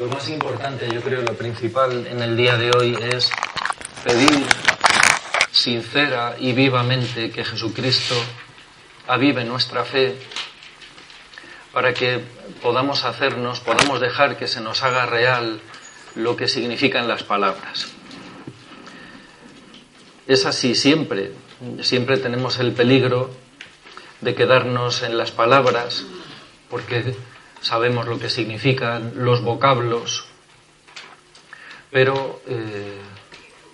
Lo 0.00 0.06
más 0.06 0.30
importante, 0.30 0.88
yo 0.90 1.02
creo, 1.02 1.20
lo 1.20 1.34
principal 1.34 2.06
en 2.06 2.22
el 2.22 2.34
día 2.34 2.56
de 2.56 2.70
hoy 2.74 2.96
es 3.12 3.30
pedir 4.02 4.46
sincera 5.52 6.36
y 6.40 6.54
vivamente 6.54 7.30
que 7.30 7.44
Jesucristo 7.44 8.14
avive 9.06 9.44
nuestra 9.44 9.84
fe 9.84 10.16
para 11.74 11.92
que 11.92 12.18
podamos 12.62 13.04
hacernos, 13.04 13.60
podamos 13.60 14.00
dejar 14.00 14.38
que 14.38 14.46
se 14.46 14.62
nos 14.62 14.82
haga 14.82 15.04
real 15.04 15.60
lo 16.14 16.34
que 16.34 16.48
significan 16.48 17.06
las 17.06 17.22
palabras. 17.22 17.88
Es 20.26 20.46
así 20.46 20.74
siempre, 20.74 21.32
siempre 21.82 22.16
tenemos 22.16 22.58
el 22.58 22.72
peligro 22.72 23.34
de 24.22 24.34
quedarnos 24.34 25.02
en 25.02 25.18
las 25.18 25.30
palabras 25.30 26.06
porque 26.70 27.14
sabemos 27.60 28.06
lo 28.06 28.18
que 28.18 28.30
significan 28.30 29.12
los 29.16 29.42
vocablos, 29.42 30.24
pero 31.90 32.40
eh, 32.46 32.98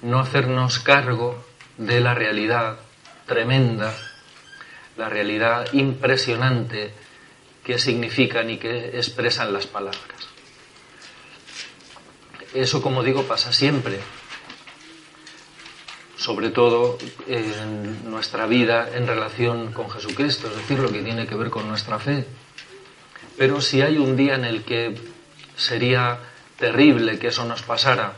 no 0.02 0.20
hacernos 0.20 0.78
cargo 0.78 1.44
de 1.76 2.00
la 2.00 2.14
realidad 2.14 2.78
tremenda, 3.26 3.94
la 4.96 5.08
realidad 5.08 5.66
impresionante 5.72 6.92
que 7.64 7.78
significan 7.78 8.48
y 8.50 8.58
que 8.58 8.96
expresan 8.96 9.52
las 9.52 9.66
palabras. 9.66 10.02
Eso, 12.54 12.80
como 12.80 13.02
digo, 13.02 13.24
pasa 13.24 13.52
siempre, 13.52 14.00
sobre 16.16 16.50
todo 16.50 16.96
en 17.26 18.08
nuestra 18.10 18.46
vida 18.46 18.88
en 18.94 19.06
relación 19.06 19.72
con 19.72 19.90
Jesucristo, 19.90 20.48
es 20.48 20.56
decir, 20.56 20.78
lo 20.78 20.90
que 20.90 21.02
tiene 21.02 21.26
que 21.26 21.34
ver 21.34 21.50
con 21.50 21.68
nuestra 21.68 21.98
fe. 21.98 22.24
Pero 23.36 23.60
si 23.60 23.82
hay 23.82 23.98
un 23.98 24.16
día 24.16 24.34
en 24.34 24.44
el 24.44 24.62
que 24.64 24.94
sería 25.56 26.18
terrible 26.58 27.18
que 27.18 27.28
eso 27.28 27.44
nos 27.44 27.62
pasara, 27.62 28.14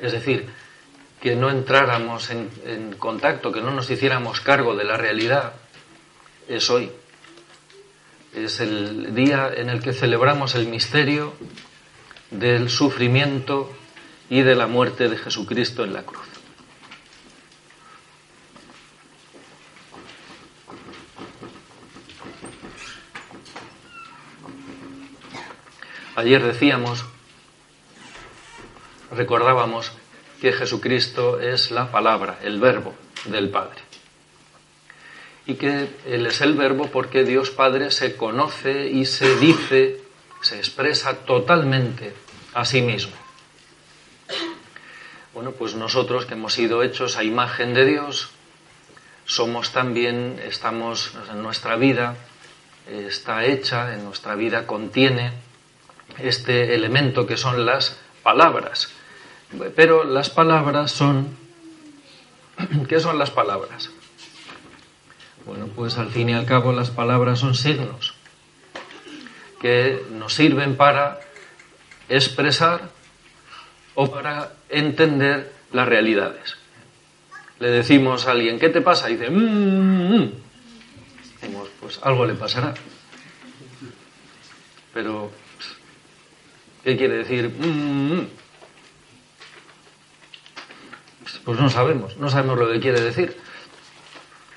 es 0.00 0.12
decir, 0.12 0.48
que 1.20 1.36
no 1.36 1.50
entráramos 1.50 2.30
en, 2.30 2.94
contacto, 2.98 3.52
que 3.52 3.60
no 3.60 3.70
nos 3.70 3.90
hiciéramos 3.90 4.40
cargo 4.40 4.76
de 4.76 4.84
la 4.84 4.96
realidad, 4.96 5.54
es 6.48 6.70
hoy. 6.70 6.90
Es 8.34 8.60
el 8.60 9.14
día 9.14 9.50
en 9.54 9.68
el 9.68 9.82
que 9.82 9.92
celebramos 9.92 10.54
el 10.54 10.66
misterio 10.68 11.34
del 12.30 12.70
sufrimiento 12.70 13.72
y 14.30 14.42
de 14.42 14.54
la 14.54 14.66
muerte 14.66 15.08
de 15.08 15.16
Jesucristo 15.16 15.84
en 15.84 15.94
la 15.94 16.02
cruz. 16.02 16.37
Ayer 26.18 26.42
decíamos, 26.42 27.04
recordábamos 29.12 29.92
que 30.40 30.52
Jesucristo 30.52 31.38
es 31.38 31.70
la 31.70 31.92
palabra, 31.92 32.40
el 32.42 32.58
verbo 32.58 32.92
del 33.26 33.50
Padre. 33.50 33.78
Y 35.46 35.54
que 35.54 35.88
Él 36.06 36.26
es 36.26 36.40
el 36.40 36.54
verbo 36.54 36.88
porque 36.88 37.22
Dios 37.22 37.50
Padre 37.50 37.92
se 37.92 38.16
conoce 38.16 38.88
y 38.88 39.04
se 39.04 39.36
dice, 39.36 40.00
se 40.42 40.58
expresa 40.58 41.18
totalmente 41.18 42.12
a 42.52 42.64
sí 42.64 42.82
mismo. 42.82 43.14
Bueno, 45.32 45.52
pues 45.52 45.76
nosotros 45.76 46.26
que 46.26 46.34
hemos 46.34 46.52
sido 46.52 46.82
hechos 46.82 47.16
a 47.16 47.22
imagen 47.22 47.74
de 47.74 47.84
Dios, 47.86 48.30
somos 49.24 49.70
también, 49.72 50.40
estamos 50.44 51.12
en 51.30 51.44
nuestra 51.44 51.76
vida, 51.76 52.16
está 52.88 53.44
hecha, 53.44 53.94
en 53.94 54.04
nuestra 54.04 54.34
vida 54.34 54.66
contiene 54.66 55.46
este 56.22 56.74
elemento 56.74 57.26
que 57.26 57.36
son 57.36 57.64
las 57.66 57.98
palabras. 58.22 58.90
Pero 59.74 60.04
las 60.04 60.30
palabras 60.30 60.92
son... 60.92 61.36
¿Qué 62.88 63.00
son 63.00 63.18
las 63.18 63.30
palabras? 63.30 63.90
Bueno, 65.46 65.68
pues 65.74 65.96
al 65.98 66.10
fin 66.10 66.28
y 66.28 66.34
al 66.34 66.44
cabo 66.44 66.72
las 66.72 66.90
palabras 66.90 67.38
son 67.38 67.54
signos 67.54 68.14
que 69.60 70.04
nos 70.12 70.34
sirven 70.34 70.76
para 70.76 71.20
expresar 72.08 72.90
o 73.94 74.10
para 74.10 74.52
entender 74.68 75.52
las 75.72 75.88
realidades. 75.88 76.56
Le 77.58 77.70
decimos 77.70 78.26
a 78.26 78.32
alguien, 78.32 78.58
¿qué 78.58 78.68
te 78.68 78.80
pasa? 78.80 79.10
Y 79.10 79.16
dice, 79.16 79.30
mmm, 79.30 80.28
pues 81.80 82.00
algo 82.02 82.26
le 82.26 82.34
pasará. 82.34 82.74
Pero 84.92 85.30
¿Qué 86.88 86.96
quiere 86.96 87.18
decir? 87.18 87.50
Mm. 87.50 88.28
Pues 91.44 91.60
no 91.60 91.68
sabemos, 91.68 92.16
no 92.16 92.30
sabemos 92.30 92.58
lo 92.58 92.72
que 92.72 92.80
quiere 92.80 93.02
decir. 93.02 93.36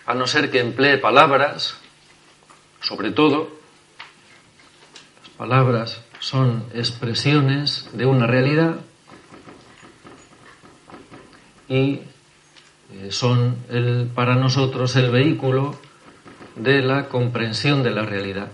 A 0.06 0.14
no 0.14 0.26
ser 0.28 0.50
que 0.50 0.62
emplee 0.62 0.98
palabras, 0.98 1.76
sobre 2.80 3.12
todo, 3.12 3.50
las 5.24 5.30
palabras 5.36 6.06
son 6.22 6.64
expresiones 6.74 7.90
de 7.92 8.06
una 8.06 8.28
realidad 8.28 8.78
y 11.68 12.00
eh, 12.94 13.08
son 13.10 13.58
el, 13.70 14.10
para 14.16 14.36
nosotros 14.36 14.96
el 14.96 15.12
vehículo 15.12 15.76
de 16.56 16.82
la 16.82 17.10
comprensión 17.10 17.84
de 17.84 17.92
la 17.92 18.04
realidad. 18.04 18.48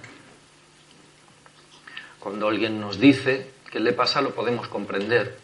Cuando 2.19 2.47
alguien 2.47 2.81
nos 2.81 2.99
dice 2.99 3.55
que 3.71 3.79
le 3.79 3.93
pasa 3.93 4.21
lo 4.21 4.33
podemos 4.33 4.67
comprender. 4.67 5.37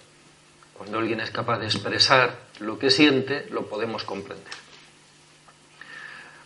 Cuando 0.74 1.00
alguien 1.00 1.22
es 1.22 1.32
capaz 1.32 1.60
de 1.60 1.66
expresar 1.66 2.40
lo 2.60 2.80
que 2.80 2.90
siente, 2.90 3.48
lo 3.52 3.68
podemos 3.68 4.04
comprender. 4.04 4.54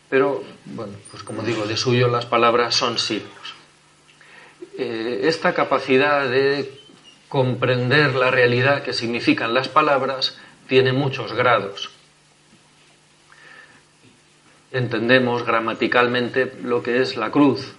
Pero, 0.09 0.43
bueno, 0.65 0.93
pues 1.11 1.23
como 1.23 1.43
digo, 1.43 1.65
de 1.65 1.77
suyo 1.77 2.07
las 2.07 2.25
palabras 2.25 2.75
son 2.75 2.97
signos. 2.97 3.55
Eh, 4.77 5.21
esta 5.23 5.53
capacidad 5.53 6.29
de 6.29 6.71
comprender 7.27 8.15
la 8.15 8.31
realidad 8.31 8.83
que 8.83 8.93
significan 8.93 9.53
las 9.53 9.67
palabras 9.67 10.37
tiene 10.67 10.93
muchos 10.93 11.33
grados. 11.33 11.91
Entendemos 14.71 15.45
gramaticalmente 15.45 16.53
lo 16.61 16.83
que 16.83 17.01
es 17.01 17.17
la 17.17 17.31
cruz, 17.31 17.73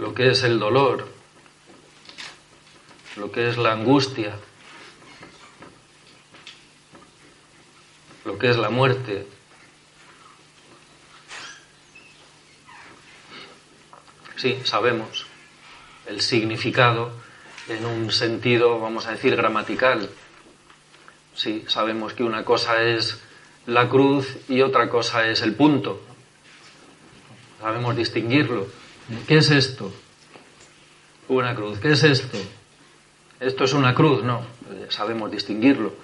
lo 0.00 0.14
que 0.14 0.30
es 0.30 0.42
el 0.44 0.58
dolor, 0.58 1.06
lo 3.16 3.30
que 3.30 3.50
es 3.50 3.58
la 3.58 3.72
angustia, 3.72 4.34
lo 8.24 8.38
que 8.38 8.48
es 8.48 8.56
la 8.56 8.70
muerte. 8.70 9.26
Sí, 14.36 14.58
sabemos 14.64 15.26
el 16.06 16.22
significado 16.22 17.12
en 17.68 17.84
un 17.84 18.10
sentido, 18.10 18.80
vamos 18.80 19.06
a 19.06 19.10
decir, 19.10 19.36
gramatical. 19.36 20.08
Sí, 21.34 21.66
sabemos 21.68 22.14
que 22.14 22.22
una 22.22 22.42
cosa 22.42 22.82
es 22.82 23.20
la 23.66 23.90
cruz 23.90 24.38
y 24.48 24.62
otra 24.62 24.88
cosa 24.88 25.28
es 25.28 25.42
el 25.42 25.54
punto. 25.54 26.00
Sabemos 27.60 27.94
distinguirlo. 27.94 28.79
¿Qué 29.26 29.38
es 29.38 29.50
esto? 29.50 29.92
Una 31.28 31.54
cruz. 31.54 31.78
¿Qué 31.78 31.92
es 31.92 32.04
esto? 32.04 32.38
Esto 33.40 33.64
es 33.64 33.72
una 33.72 33.94
cruz, 33.94 34.22
no. 34.22 34.42
Sabemos 34.88 35.30
distinguirlo. 35.30 35.94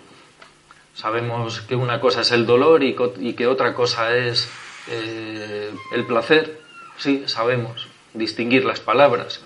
Sabemos 0.94 1.60
que 1.60 1.76
una 1.76 2.00
cosa 2.00 2.22
es 2.22 2.32
el 2.32 2.46
dolor 2.46 2.82
y, 2.82 2.94
que 3.34 3.46
otra 3.46 3.74
cosa 3.74 4.16
es 4.16 4.48
eh, 4.88 5.70
el 5.92 6.06
placer. 6.06 6.60
Sí, 6.96 7.24
sabemos 7.26 7.86
distinguir 8.14 8.64
las 8.64 8.80
palabras. 8.80 9.42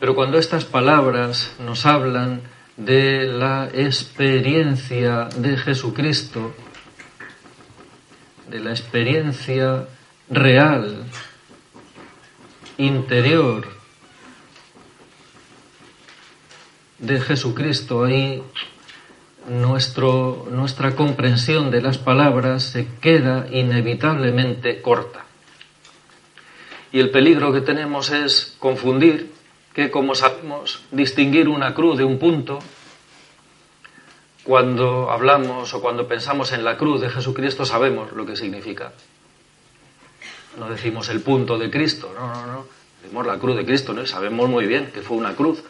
Pero 0.00 0.14
cuando 0.14 0.38
estas 0.38 0.64
palabras 0.64 1.54
nos 1.58 1.86
hablan 1.86 2.40
de 2.76 3.26
la 3.26 3.68
experiencia 3.72 5.28
de 5.36 5.56
Jesucristo, 5.56 6.54
de 8.48 8.60
la 8.60 8.70
experiencia 8.70 9.86
real 10.30 11.04
interior 12.78 13.68
de 16.98 17.20
Jesucristo, 17.20 18.04
ahí 18.04 18.42
nuestra 19.48 20.96
comprensión 20.96 21.70
de 21.70 21.82
las 21.82 21.98
palabras 21.98 22.64
se 22.64 22.88
queda 23.00 23.46
inevitablemente 23.50 24.80
corta. 24.80 25.24
Y 26.92 27.00
el 27.00 27.10
peligro 27.10 27.52
que 27.52 27.60
tenemos 27.60 28.10
es 28.10 28.56
confundir 28.58 29.32
que, 29.74 29.90
como 29.90 30.14
sabemos 30.14 30.82
distinguir 30.92 31.48
una 31.48 31.74
cruz 31.74 31.98
de 31.98 32.04
un 32.04 32.18
punto, 32.18 32.60
cuando 34.44 35.10
hablamos 35.10 35.74
o 35.74 35.80
cuando 35.80 36.06
pensamos 36.06 36.52
en 36.52 36.64
la 36.64 36.76
cruz 36.76 37.00
de 37.00 37.10
Jesucristo 37.10 37.64
sabemos 37.64 38.12
lo 38.12 38.26
que 38.26 38.36
significa 38.36 38.92
no 40.58 40.68
decimos 40.68 41.08
el 41.08 41.20
punto 41.20 41.58
de 41.58 41.70
Cristo, 41.70 42.12
no, 42.14 42.32
no, 42.32 42.46
no. 42.46 42.66
Vemos 43.02 43.26
la 43.26 43.38
cruz 43.38 43.56
de 43.56 43.66
Cristo, 43.66 43.92
¿no? 43.92 44.06
Sabemos 44.06 44.48
muy 44.48 44.66
bien 44.66 44.90
que 44.92 45.02
fue 45.02 45.16
una 45.16 45.34
cruz, 45.34 45.62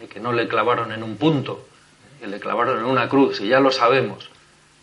eh, 0.00 0.08
que 0.08 0.20
no 0.20 0.32
le 0.32 0.48
clavaron 0.48 0.92
en 0.92 1.02
un 1.02 1.16
punto, 1.16 1.66
que 2.20 2.26
le 2.26 2.40
clavaron 2.40 2.78
en 2.78 2.84
una 2.84 3.08
cruz, 3.08 3.40
y 3.40 3.48
ya 3.48 3.60
lo 3.60 3.70
sabemos. 3.70 4.30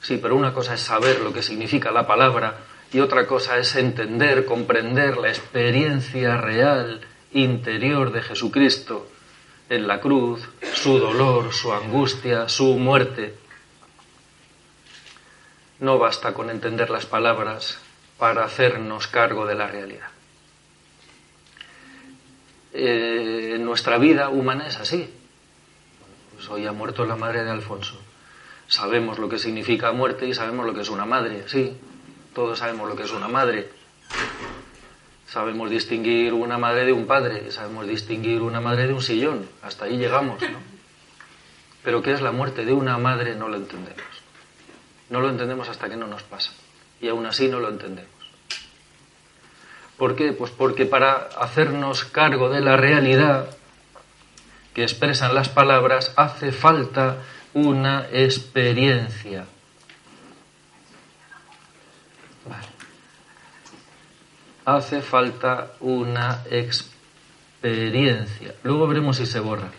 Sí, 0.01 0.17
pero 0.21 0.35
una 0.35 0.53
cosa 0.53 0.73
es 0.75 0.81
saber 0.81 1.19
lo 1.19 1.33
que 1.33 1.43
significa 1.43 1.91
la 1.91 2.07
palabra 2.07 2.59
y 2.93 2.99
otra 2.99 3.27
cosa 3.27 3.57
es 3.57 3.75
entender, 3.75 4.45
comprender 4.45 5.17
la 5.17 5.29
experiencia 5.29 6.37
real, 6.37 7.01
interior 7.33 8.11
de 8.11 8.21
Jesucristo 8.21 9.07
en 9.69 9.87
la 9.87 10.01
cruz, 10.01 10.41
su 10.73 10.97
dolor, 10.97 11.53
su 11.53 11.71
angustia, 11.71 12.49
su 12.49 12.77
muerte. 12.77 13.35
No 15.79 15.97
basta 15.97 16.33
con 16.33 16.49
entender 16.49 16.89
las 16.89 17.05
palabras 17.05 17.79
para 18.21 18.43
hacernos 18.43 19.07
cargo 19.07 19.47
de 19.47 19.55
la 19.55 19.65
realidad. 19.65 20.09
Eh, 22.71 23.57
nuestra 23.59 23.97
vida 23.97 24.29
humana 24.29 24.67
es 24.67 24.77
así. 24.77 25.11
Pues 26.35 26.47
hoy 26.51 26.67
ha 26.67 26.71
muerto 26.71 27.03
la 27.03 27.15
madre 27.15 27.43
de 27.43 27.49
Alfonso. 27.49 27.99
Sabemos 28.67 29.17
lo 29.17 29.27
que 29.27 29.39
significa 29.39 29.91
muerte 29.91 30.27
y 30.27 30.35
sabemos 30.35 30.67
lo 30.67 30.75
que 30.75 30.81
es 30.81 30.89
una 30.91 31.03
madre, 31.03 31.45
sí. 31.47 31.75
Todos 32.35 32.59
sabemos 32.59 32.87
lo 32.87 32.95
que 32.95 33.05
es 33.05 33.11
una 33.11 33.27
madre. 33.27 33.69
Sabemos 35.25 35.71
distinguir 35.71 36.31
una 36.33 36.59
madre 36.59 36.85
de 36.85 36.93
un 36.93 37.07
padre, 37.07 37.49
sabemos 37.49 37.87
distinguir 37.87 38.43
una 38.43 38.61
madre 38.61 38.85
de 38.85 38.93
un 38.93 39.01
sillón. 39.01 39.49
Hasta 39.63 39.85
ahí 39.85 39.97
llegamos, 39.97 40.39
¿no? 40.43 40.59
Pero 41.83 42.03
¿qué 42.03 42.11
es 42.11 42.21
la 42.21 42.31
muerte 42.31 42.65
de 42.65 42.73
una 42.73 42.99
madre? 42.99 43.33
No 43.33 43.47
lo 43.47 43.57
entendemos. 43.57 44.05
No 45.09 45.21
lo 45.21 45.29
entendemos 45.29 45.67
hasta 45.69 45.89
que 45.89 45.97
no 45.97 46.05
nos 46.05 46.21
pasa. 46.21 46.51
Y 47.01 47.07
aún 47.07 47.25
así 47.25 47.47
no 47.47 47.59
lo 47.59 47.69
entendemos. 47.69 48.11
¿Por 49.97 50.15
qué? 50.15 50.33
Pues 50.33 50.51
porque 50.51 50.85
para 50.85 51.29
hacernos 51.37 52.05
cargo 52.05 52.49
de 52.49 52.61
la 52.61 52.77
realidad 52.77 53.49
que 54.73 54.83
expresan 54.83 55.35
las 55.35 55.49
palabras 55.49 56.13
hace 56.15 56.51
falta 56.51 57.17
una 57.53 58.07
experiencia. 58.11 59.45
Hace 64.65 65.01
falta 65.01 65.73
una 65.79 66.43
experiencia. 66.49 68.55
Luego 68.63 68.87
veremos 68.87 69.17
si 69.17 69.25
se 69.25 69.39
borra. 69.39 69.69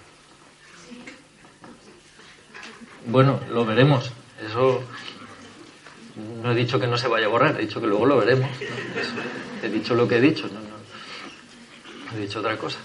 Bueno, 3.07 3.41
lo 3.51 3.65
veremos. 3.65 4.13
Eso 4.47 4.85
no 6.17 6.53
he 6.53 6.55
dicho 6.55 6.79
que 6.79 6.87
no 6.87 6.99
se 6.99 7.09
vaya 7.09 7.27
a 7.27 7.29
borrar, 7.29 7.57
he 7.59 7.63
dicho 7.63 7.81
que 7.81 7.87
luego 7.87 8.07
lo 8.07 8.19
veremos. 8.19 8.51
He 9.63 9.69
dicho 9.69 9.95
lo 9.95 10.07
que 10.07 10.17
he 10.17 10.21
dicho, 10.21 10.49
no. 10.49 10.61
He 12.17 12.21
dicho 12.21 12.41
otra 12.41 12.57
cosa. 12.57 12.79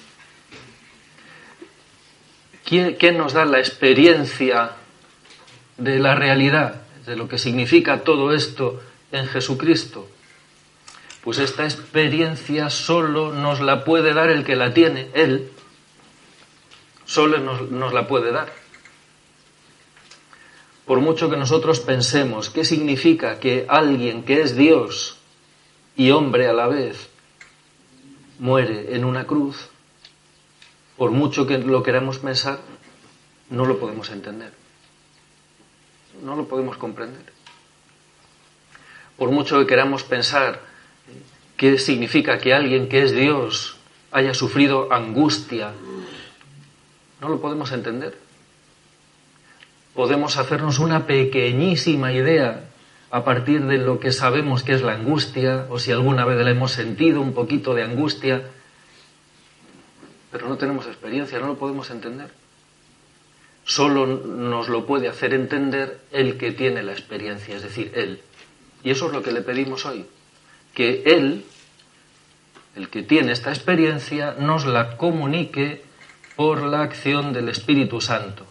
¿Qué 2.64 3.12
nos 3.12 3.34
da 3.34 3.46
la 3.46 3.60
experiencia 3.60 4.72
de 5.78 6.00
la 6.00 6.16
realidad, 6.16 6.82
de 7.06 7.16
lo 7.16 7.28
que 7.28 7.38
significa 7.38 8.04
todo 8.04 8.34
esto 8.34 8.82
en 9.12 9.28
Jesucristo? 9.28 10.10
Pues 11.24 11.40
esta 11.40 11.64
experiencia 11.64 12.70
solo 12.70 13.34
nos 13.34 13.60
la 13.60 13.84
puede 13.84 14.14
dar 14.14 14.30
el 14.30 14.46
que 14.46 14.56
la 14.56 14.74
tiene, 14.74 15.10
Él. 15.14 15.52
Solo 17.06 17.40
nos 17.40 17.94
la 17.94 18.08
puede 18.08 18.32
dar. 18.32 18.54
Por 20.88 21.02
mucho 21.02 21.30
que 21.30 21.36
nosotros 21.36 21.82
pensemos 21.82 22.50
qué 22.50 22.64
significa 22.64 23.42
que 23.42 23.66
alguien 23.68 24.24
que 24.24 24.42
es 24.42 24.56
Dios 24.56 25.18
y 25.98 26.12
hombre 26.12 26.48
a 26.48 26.54
la 26.54 26.68
vez 26.68 27.10
muere 28.40 28.96
en 28.96 29.04
una 29.04 29.28
cruz, 29.28 29.68
por 30.96 31.12
mucho 31.12 31.46
que 31.46 31.58
lo 31.58 31.84
queramos 31.84 32.20
pensar, 32.20 32.62
no 33.50 33.66
lo 33.66 33.80
podemos 33.80 34.10
entender. 34.12 34.54
No 36.24 36.38
lo 36.38 36.48
podemos 36.48 36.78
comprender. 36.78 37.34
Por 39.18 39.30
mucho 39.32 39.60
que 39.60 39.68
queramos 39.68 40.06
pensar 40.06 40.62
qué 41.58 41.80
significa 41.80 42.38
que 42.38 42.54
alguien 42.54 42.88
que 42.88 43.04
es 43.04 43.12
Dios 43.12 43.76
haya 44.12 44.34
sufrido 44.34 44.94
angustia, 44.94 45.74
no 47.20 47.28
lo 47.28 47.42
podemos 47.42 47.74
entender. 47.74 48.27
Podemos 49.98 50.38
hacernos 50.38 50.78
una 50.78 51.08
pequeñísima 51.08 52.14
idea 52.14 52.70
a 53.10 53.24
partir 53.24 53.66
de 53.66 53.80
lo 53.80 54.00
que 54.00 54.12
sabemos 54.12 54.62
que 54.62 54.74
es 54.74 54.84
la 54.84 54.94
angustia, 54.94 55.66
o 55.72 55.80
si 55.80 55.92
alguna 55.92 56.24
vez 56.24 56.38
la 56.46 56.52
hemos 56.52 56.72
sentido 56.72 57.20
un 57.20 57.34
poquito 57.34 57.74
de 57.74 57.82
angustia, 57.82 58.44
pero 60.32 60.50
no 60.50 60.56
tenemos 60.56 60.86
experiencia, 60.86 61.40
no 61.40 61.48
lo 61.48 61.58
podemos 61.58 61.90
entender. 61.90 62.30
Solo 63.64 64.06
nos 64.06 64.70
lo 64.70 64.86
puede 64.86 65.08
hacer 65.08 65.34
entender 65.34 66.00
el 66.12 66.38
que 66.38 66.52
tiene 66.52 66.84
la 66.84 66.92
experiencia, 66.92 67.56
es 67.56 67.64
decir, 67.64 67.92
Él. 67.96 68.22
Y 68.84 68.92
eso 68.92 69.08
es 69.08 69.14
lo 69.14 69.24
que 69.24 69.32
le 69.32 69.42
pedimos 69.42 69.84
hoy, 69.88 70.06
que 70.76 71.02
Él, 71.08 71.44
el 72.76 72.90
que 72.90 73.02
tiene 73.02 73.32
esta 73.32 73.50
experiencia, 73.50 74.36
nos 74.38 74.68
la 74.68 74.96
comunique 74.96 75.82
por 76.36 76.62
la 76.62 76.84
acción 76.84 77.34
del 77.34 77.50
Espíritu 77.50 78.00
Santo. 78.00 78.46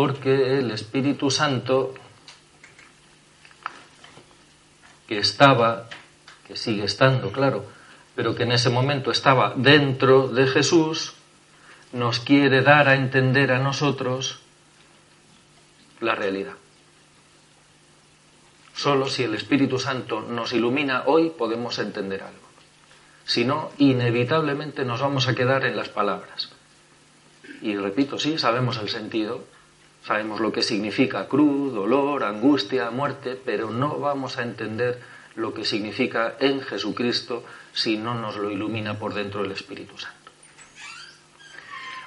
Porque 0.00 0.58
el 0.58 0.70
Espíritu 0.70 1.30
Santo 1.30 1.92
que 5.06 5.18
estaba, 5.18 5.90
que 6.48 6.56
sigue 6.56 6.84
estando, 6.84 7.30
claro, 7.30 7.66
pero 8.16 8.34
que 8.34 8.44
en 8.44 8.52
ese 8.52 8.70
momento 8.70 9.10
estaba 9.10 9.52
dentro 9.54 10.28
de 10.28 10.46
Jesús, 10.46 11.12
nos 11.92 12.18
quiere 12.18 12.62
dar 12.62 12.88
a 12.88 12.94
entender 12.94 13.52
a 13.52 13.58
nosotros 13.58 14.40
la 16.00 16.14
realidad. 16.14 16.54
Solo 18.74 19.06
si 19.06 19.24
el 19.24 19.34
Espíritu 19.34 19.78
Santo 19.78 20.22
nos 20.22 20.54
ilumina 20.54 21.02
hoy 21.04 21.28
podemos 21.28 21.78
entender 21.78 22.22
algo. 22.22 22.48
Si 23.26 23.44
no, 23.44 23.70
inevitablemente 23.76 24.86
nos 24.86 25.02
vamos 25.02 25.28
a 25.28 25.34
quedar 25.34 25.66
en 25.66 25.76
las 25.76 25.90
palabras. 25.90 26.48
Y 27.60 27.76
repito, 27.76 28.18
sí, 28.18 28.38
sabemos 28.38 28.78
el 28.78 28.88
sentido, 28.88 29.44
Sabemos 30.04 30.40
lo 30.40 30.52
que 30.52 30.62
significa 30.62 31.28
cruz, 31.28 31.74
dolor, 31.74 32.24
angustia, 32.24 32.90
muerte, 32.90 33.38
pero 33.42 33.70
no 33.70 33.98
vamos 33.98 34.38
a 34.38 34.42
entender 34.42 35.00
lo 35.36 35.54
que 35.54 35.64
significa 35.64 36.36
en 36.40 36.60
Jesucristo 36.60 37.44
si 37.72 37.96
no 37.96 38.14
nos 38.14 38.36
lo 38.36 38.50
ilumina 38.50 38.98
por 38.98 39.14
dentro 39.14 39.44
el 39.44 39.52
Espíritu 39.52 39.98
Santo. 39.98 40.16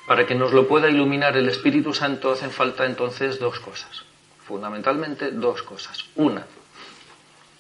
Para 0.07 0.25
que 0.25 0.35
nos 0.35 0.51
lo 0.51 0.67
pueda 0.67 0.89
iluminar 0.89 1.37
el 1.37 1.47
Espíritu 1.47 1.93
Santo 1.93 2.31
hacen 2.31 2.51
falta 2.51 2.85
entonces 2.85 3.39
dos 3.39 3.59
cosas, 3.59 4.03
fundamentalmente 4.45 5.31
dos 5.31 5.63
cosas. 5.63 6.05
Una, 6.15 6.45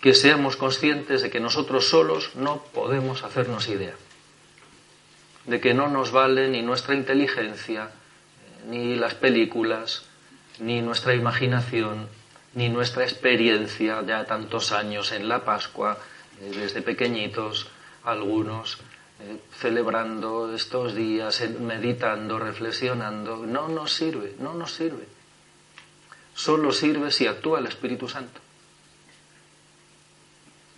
que 0.01 0.13
seamos 0.13 0.57
conscientes 0.57 1.21
de 1.21 1.29
que 1.29 1.39
nosotros 1.39 1.87
solos 1.87 2.35
no 2.35 2.61
podemos 2.73 3.23
hacernos 3.23 3.69
idea, 3.69 3.95
de 5.45 5.61
que 5.61 5.73
no 5.73 5.87
nos 5.87 6.11
vale 6.11 6.49
ni 6.49 6.61
nuestra 6.61 6.95
inteligencia, 6.95 7.91
ni 8.67 8.95
las 8.97 9.15
películas, 9.15 10.03
ni 10.59 10.81
nuestra 10.81 11.13
imaginación, 11.13 12.07
ni 12.53 12.69
nuestra 12.69 13.03
experiencia 13.03 14.01
ya 14.05 14.25
tantos 14.25 14.71
años 14.71 15.11
en 15.11 15.27
la 15.27 15.43
Pascua, 15.43 15.97
eh, 16.39 16.51
desde 16.55 16.81
pequeñitos, 16.81 17.67
algunos 18.03 18.79
eh, 19.19 19.39
celebrando 19.57 20.53
estos 20.53 20.95
días, 20.95 21.41
meditando, 21.59 22.39
reflexionando, 22.39 23.45
no 23.45 23.67
nos 23.67 23.93
sirve, 23.93 24.35
no 24.39 24.53
nos 24.53 24.73
sirve. 24.73 25.05
Solo 26.35 26.71
sirve 26.71 27.11
si 27.11 27.27
actúa 27.27 27.59
el 27.59 27.67
Espíritu 27.67 28.09
Santo. 28.09 28.41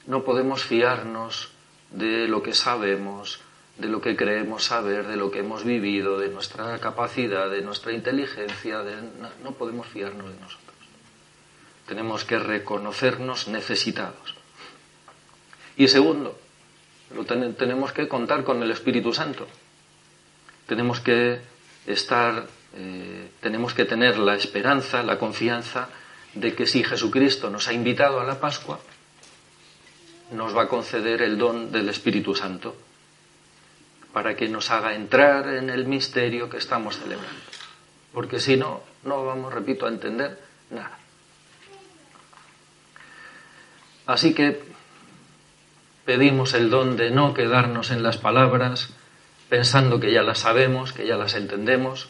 No 0.06 0.24
podemos 0.24 0.64
fiarnos 0.64 1.50
de 1.92 2.28
lo 2.28 2.44
que 2.44 2.54
sabemos, 2.54 3.40
de 3.78 3.90
lo 3.90 4.00
que 4.00 4.16
creemos 4.16 4.64
saber, 4.64 5.08
de 5.08 5.18
lo 5.18 5.30
que 5.32 5.40
hemos 5.40 5.64
vivido, 5.64 6.18
de 6.18 6.30
nuestra 6.30 6.80
capacidad, 6.80 7.50
de 7.50 7.62
nuestra 7.62 7.92
inteligencia, 7.92 8.84
no, 9.44 9.52
podemos 9.52 9.88
fiarnos 9.88 10.30
de 10.30 10.40
nosotros. 10.40 10.76
Tenemos 11.86 12.24
que 12.24 12.40
reconocernos 12.40 13.48
necesitados. 13.48 14.36
Y 15.76 15.90
segundo, 15.90 16.40
tenemos 17.58 17.92
que 17.92 18.08
contar 18.08 18.44
con 18.46 18.64
el 18.64 18.72
Espíritu 18.72 19.14
Santo. 19.14 19.46
Tenemos 20.68 21.02
que 21.02 21.42
estar, 21.86 22.48
eh, 22.76 23.30
tenemos 23.42 23.74
que 23.74 23.84
tener 23.84 24.18
la 24.18 24.36
esperanza, 24.36 25.04
la 25.04 25.20
confianza 25.20 25.90
de 26.34 26.56
que 26.56 26.66
si 26.66 26.84
Jesucristo 26.84 27.50
nos 27.50 27.68
ha 27.68 27.74
invitado 27.74 28.22
a 28.22 28.24
la 28.24 28.40
Pascua, 28.40 28.80
nos 30.32 30.56
va 30.56 30.64
a 30.64 30.68
conceder 30.68 31.22
el 31.22 31.38
don 31.38 31.72
del 31.72 31.90
Espíritu 31.90 32.34
Santo 32.34 32.85
para 34.16 34.38
que 34.38 34.48
nos 34.48 34.72
haga 34.72 34.96
entrar 34.96 35.46
en 35.56 35.70
el 35.70 35.86
misterio 35.88 36.50
que 36.50 36.56
estamos 36.56 36.98
celebrando. 36.98 37.42
Porque 38.14 38.40
si 38.40 38.56
no, 38.56 38.82
no 39.04 39.26
vamos, 39.26 39.54
repito, 39.54 39.86
a 39.86 39.90
entender 39.90 40.40
nada. 40.70 40.98
Así 44.06 44.34
que 44.34 44.64
pedimos 46.06 46.54
el 46.54 46.70
don 46.70 46.96
de 46.96 47.12
no 47.12 47.34
quedarnos 47.34 47.92
en 47.92 48.04
las 48.04 48.16
palabras 48.16 48.94
pensando 49.50 50.00
que 50.00 50.14
ya 50.14 50.24
las 50.24 50.40
sabemos, 50.40 50.94
que 50.94 51.06
ya 51.06 51.18
las 51.18 51.34
entendemos, 51.34 52.08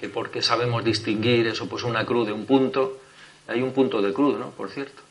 que 0.00 0.08
porque 0.08 0.40
sabemos 0.40 0.82
distinguir 0.82 1.46
eso, 1.46 1.68
pues 1.68 1.82
una 1.82 2.06
cruz 2.06 2.26
de 2.26 2.32
un 2.32 2.46
punto, 2.46 3.02
hay 3.48 3.60
un 3.60 3.74
punto 3.74 4.00
de 4.00 4.14
cruz, 4.14 4.38
¿no? 4.38 4.52
Por 4.52 4.70
cierto. 4.70 5.02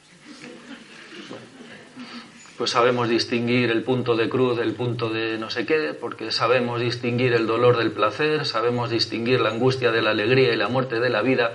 Pues 2.57 2.71
sabemos 2.71 3.09
distinguir 3.09 3.71
el 3.71 3.83
punto 3.83 4.15
de 4.15 4.29
cruz 4.29 4.57
del 4.57 4.73
punto 4.73 5.09
de 5.09 5.37
no 5.37 5.49
sé 5.49 5.65
qué, 5.65 5.93
porque 5.99 6.31
sabemos 6.31 6.79
distinguir 6.79 7.33
el 7.33 7.47
dolor 7.47 7.77
del 7.77 7.91
placer, 7.91 8.45
sabemos 8.45 8.89
distinguir 8.89 9.41
la 9.41 9.49
angustia 9.49 9.91
de 9.91 10.01
la 10.01 10.11
alegría 10.11 10.53
y 10.53 10.57
la 10.57 10.67
muerte 10.67 10.99
de 10.99 11.09
la 11.09 11.21
vida, 11.21 11.53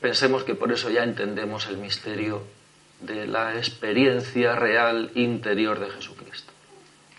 pensemos 0.00 0.44
que 0.44 0.54
por 0.54 0.72
eso 0.72 0.90
ya 0.90 1.02
entendemos 1.02 1.66
el 1.66 1.78
misterio 1.78 2.42
de 3.00 3.26
la 3.26 3.56
experiencia 3.56 4.54
real 4.54 5.10
interior 5.14 5.80
de 5.80 5.90
Jesucristo. 5.90 6.52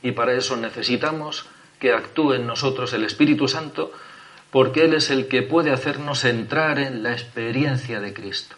Y 0.01 0.11
para 0.11 0.33
eso 0.33 0.55
necesitamos 0.57 1.47
que 1.79 1.93
actúe 1.93 2.33
en 2.33 2.47
nosotros 2.47 2.93
el 2.93 3.03
Espíritu 3.03 3.47
Santo, 3.47 3.91
porque 4.51 4.85
Él 4.85 4.93
es 4.93 5.09
el 5.09 5.27
que 5.27 5.41
puede 5.41 5.71
hacernos 5.71 6.25
entrar 6.25 6.79
en 6.79 7.03
la 7.03 7.13
experiencia 7.13 7.99
de 7.99 8.13
Cristo. 8.13 8.55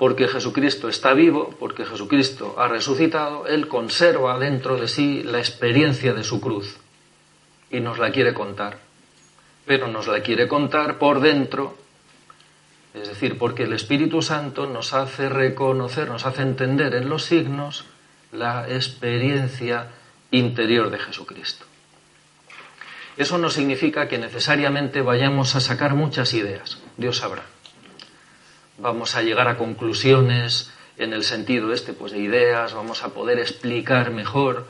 Porque 0.00 0.26
Jesucristo 0.26 0.88
está 0.88 1.14
vivo, 1.14 1.54
porque 1.60 1.84
Jesucristo 1.84 2.56
ha 2.58 2.66
resucitado, 2.66 3.46
Él 3.46 3.68
conserva 3.68 4.36
dentro 4.38 4.76
de 4.76 4.88
sí 4.88 5.22
la 5.22 5.38
experiencia 5.38 6.12
de 6.12 6.24
su 6.24 6.40
cruz 6.40 6.78
y 7.70 7.78
nos 7.78 7.98
la 7.98 8.10
quiere 8.10 8.34
contar. 8.34 8.78
Pero 9.64 9.86
nos 9.86 10.08
la 10.08 10.20
quiere 10.20 10.48
contar 10.48 10.98
por 10.98 11.20
dentro 11.20 11.76
es 12.94 13.08
decir, 13.08 13.38
porque 13.38 13.64
el 13.64 13.72
Espíritu 13.72 14.20
Santo 14.20 14.66
nos 14.66 14.92
hace 14.94 15.28
reconocer, 15.28 16.08
nos 16.08 16.26
hace 16.26 16.42
entender 16.42 16.94
en 16.94 17.08
los 17.08 17.24
signos 17.24 17.84
la 18.32 18.68
experiencia 18.68 19.88
interior 20.32 20.90
de 20.90 20.98
Jesucristo. 20.98 21.66
Eso 23.16 23.38
no 23.38 23.50
significa 23.50 24.08
que 24.08 24.18
necesariamente 24.18 25.02
vayamos 25.02 25.54
a 25.54 25.60
sacar 25.60 25.94
muchas 25.94 26.34
ideas, 26.34 26.78
Dios 26.96 27.18
sabrá. 27.18 27.44
Vamos 28.80 29.16
a 29.16 29.22
llegar 29.22 29.48
a 29.48 29.56
conclusiones 29.56 30.70
en 30.96 31.12
el 31.12 31.24
sentido 31.24 31.72
este, 31.72 31.92
pues 31.92 32.12
de 32.12 32.18
ideas, 32.18 32.74
vamos 32.74 33.04
a 33.04 33.10
poder 33.10 33.38
explicar 33.38 34.10
mejor, 34.10 34.66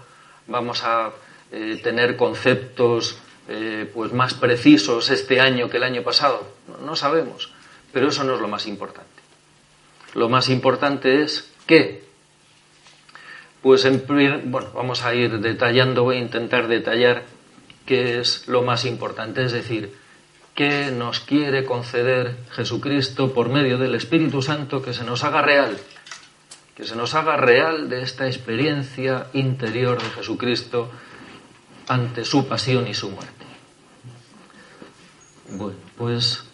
vamos 0.46 0.84
a 0.84 1.12
eh, 1.52 1.80
tener 1.82 2.16
conceptos 2.16 3.18
eh, 3.48 3.90
pues 3.92 4.12
más 4.12 4.34
precisos 4.34 5.10
este 5.10 5.40
año 5.40 5.70
que 5.70 5.78
el 5.78 5.84
año 5.84 6.02
pasado. 6.02 6.46
no 6.84 6.94
sabemos 6.94 7.52
pero 7.92 8.08
eso 8.08 8.24
no 8.24 8.34
es 8.34 8.40
lo 8.40 8.48
más 8.48 8.66
importante. 8.66 9.08
Lo 10.14 10.28
más 10.28 10.48
importante 10.48 11.22
es 11.22 11.50
que, 11.66 12.04
pues 13.62 13.84
en, 13.84 14.04
bueno, 14.06 14.70
vamos 14.74 15.04
a 15.04 15.14
ir 15.14 15.38
detallando, 15.40 16.04
voy 16.04 16.16
a 16.16 16.20
intentar 16.20 16.68
detallar 16.68 17.24
qué 17.86 18.20
es 18.20 18.46
lo 18.48 18.62
más 18.62 18.84
importante, 18.84 19.44
es 19.44 19.52
decir, 19.52 19.94
qué 20.60 20.90
nos 20.90 21.20
quiere 21.20 21.64
conceder 21.64 22.36
Jesucristo 22.50 23.32
por 23.32 23.48
medio 23.48 23.78
del 23.78 23.94
Espíritu 23.94 24.42
Santo 24.42 24.82
que 24.82 24.92
se 24.92 25.04
nos 25.04 25.24
haga 25.24 25.40
real, 25.40 25.78
que 26.74 26.84
se 26.84 26.94
nos 26.96 27.14
haga 27.14 27.38
real 27.38 27.88
de 27.88 28.02
esta 28.02 28.26
experiencia 28.26 29.28
interior 29.32 30.02
de 30.02 30.10
Jesucristo 30.10 30.90
ante 31.88 32.26
su 32.26 32.46
pasión 32.46 32.86
y 32.88 32.92
su 32.92 33.08
muerte. 33.08 33.46
Bueno, 35.48 35.78
pues 35.96 36.44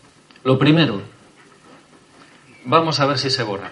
lo 0.45 0.57
primero, 0.57 1.03
Vamos 2.69 3.01
a 3.01 3.07
ver 3.07 3.19
si 3.19 3.31
se 3.31 3.43
borra. 3.43 3.71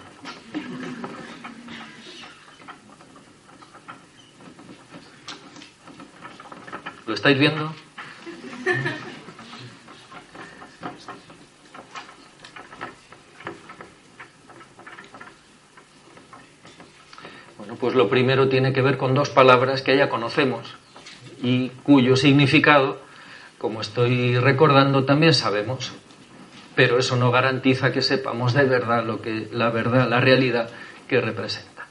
¿Lo 7.07 7.15
estáis 7.15 7.39
viendo? 7.39 7.73
Bueno, 17.65 17.74
pues 17.85 17.95
lo 17.95 18.09
primero 18.09 18.49
tiene 18.49 18.73
que 18.73 18.81
ver 18.81 18.97
con 18.97 19.13
dos 19.13 19.29
palabras 19.29 19.83
que 19.83 19.95
ya 19.95 20.09
conocemos 20.09 20.75
y 21.43 21.69
cuyo 21.83 22.17
significado, 22.17 22.99
como 23.59 23.83
estoy 23.83 24.39
recordando, 24.39 25.05
también 25.05 25.35
sabemos 25.35 25.93
pero 26.75 26.99
eso 26.99 27.17
no 27.17 27.31
garantiza 27.31 27.93
que 27.93 28.01
sepamos 28.01 28.55
de 28.55 28.65
verdad 28.65 29.05
lo 29.05 29.21
que 29.21 29.51
la 29.53 29.69
verdad, 29.69 30.09
la 30.09 30.19
realidad 30.19 30.71
que 31.07 31.21
representa. 31.21 31.87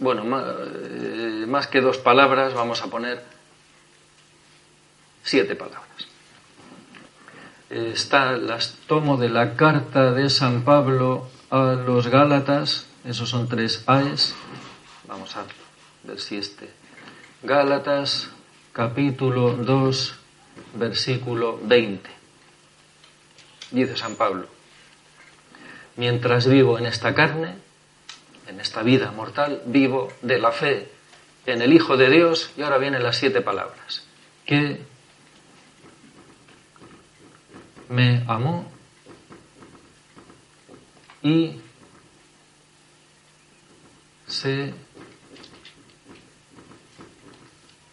Bueno, 0.00 0.24
eh, 0.24 1.44
más 1.46 1.68
que 1.68 1.80
dos 1.80 1.98
palabras, 1.98 2.52
vamos 2.52 2.82
a 2.82 2.88
poner 2.88 3.22
siete 5.22 5.54
palabras. 5.54 5.86
Está, 7.70 8.32
las 8.32 8.74
tomo 8.88 9.16
de 9.16 9.28
la 9.28 9.54
carta 9.54 10.10
de 10.10 10.28
San 10.30 10.62
Pablo 10.62 11.28
a 11.50 11.72
los 11.74 12.06
Gálatas, 12.06 12.86
esos 13.04 13.28
son 13.28 13.48
tres 13.48 13.82
AES. 13.86 14.34
Vamos 15.08 15.36
a 15.36 15.44
ver 16.04 16.20
si 16.20 16.36
este. 16.36 16.70
Gálatas, 17.42 18.30
capítulo 18.72 19.52
2, 19.54 20.14
versículo 20.74 21.58
20. 21.62 22.08
Dice 23.72 23.96
San 23.96 24.14
Pablo, 24.16 24.46
mientras 25.96 26.46
vivo 26.46 26.78
en 26.78 26.86
esta 26.86 27.14
carne, 27.14 27.56
en 28.46 28.60
esta 28.60 28.82
vida 28.82 29.10
mortal, 29.10 29.62
vivo 29.66 30.12
de 30.22 30.38
la 30.38 30.52
fe 30.52 30.90
en 31.46 31.62
el 31.62 31.72
Hijo 31.72 31.96
de 31.96 32.10
Dios, 32.10 32.50
y 32.56 32.62
ahora 32.62 32.78
vienen 32.78 33.02
las 33.02 33.16
siete 33.16 33.40
palabras, 33.40 34.04
que 34.44 34.80
me 37.88 38.24
amó 38.28 38.70
y 41.22 41.60
se 44.26 44.72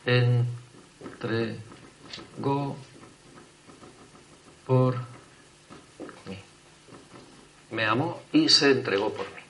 entre 0.05 1.57
go 2.37 2.77
por 4.65 4.95
mí. 6.25 6.37
Me 7.71 7.85
amó 7.85 8.21
y 8.31 8.49
se 8.49 8.71
entregó 8.71 9.13
por 9.13 9.25
mí. 9.25 9.41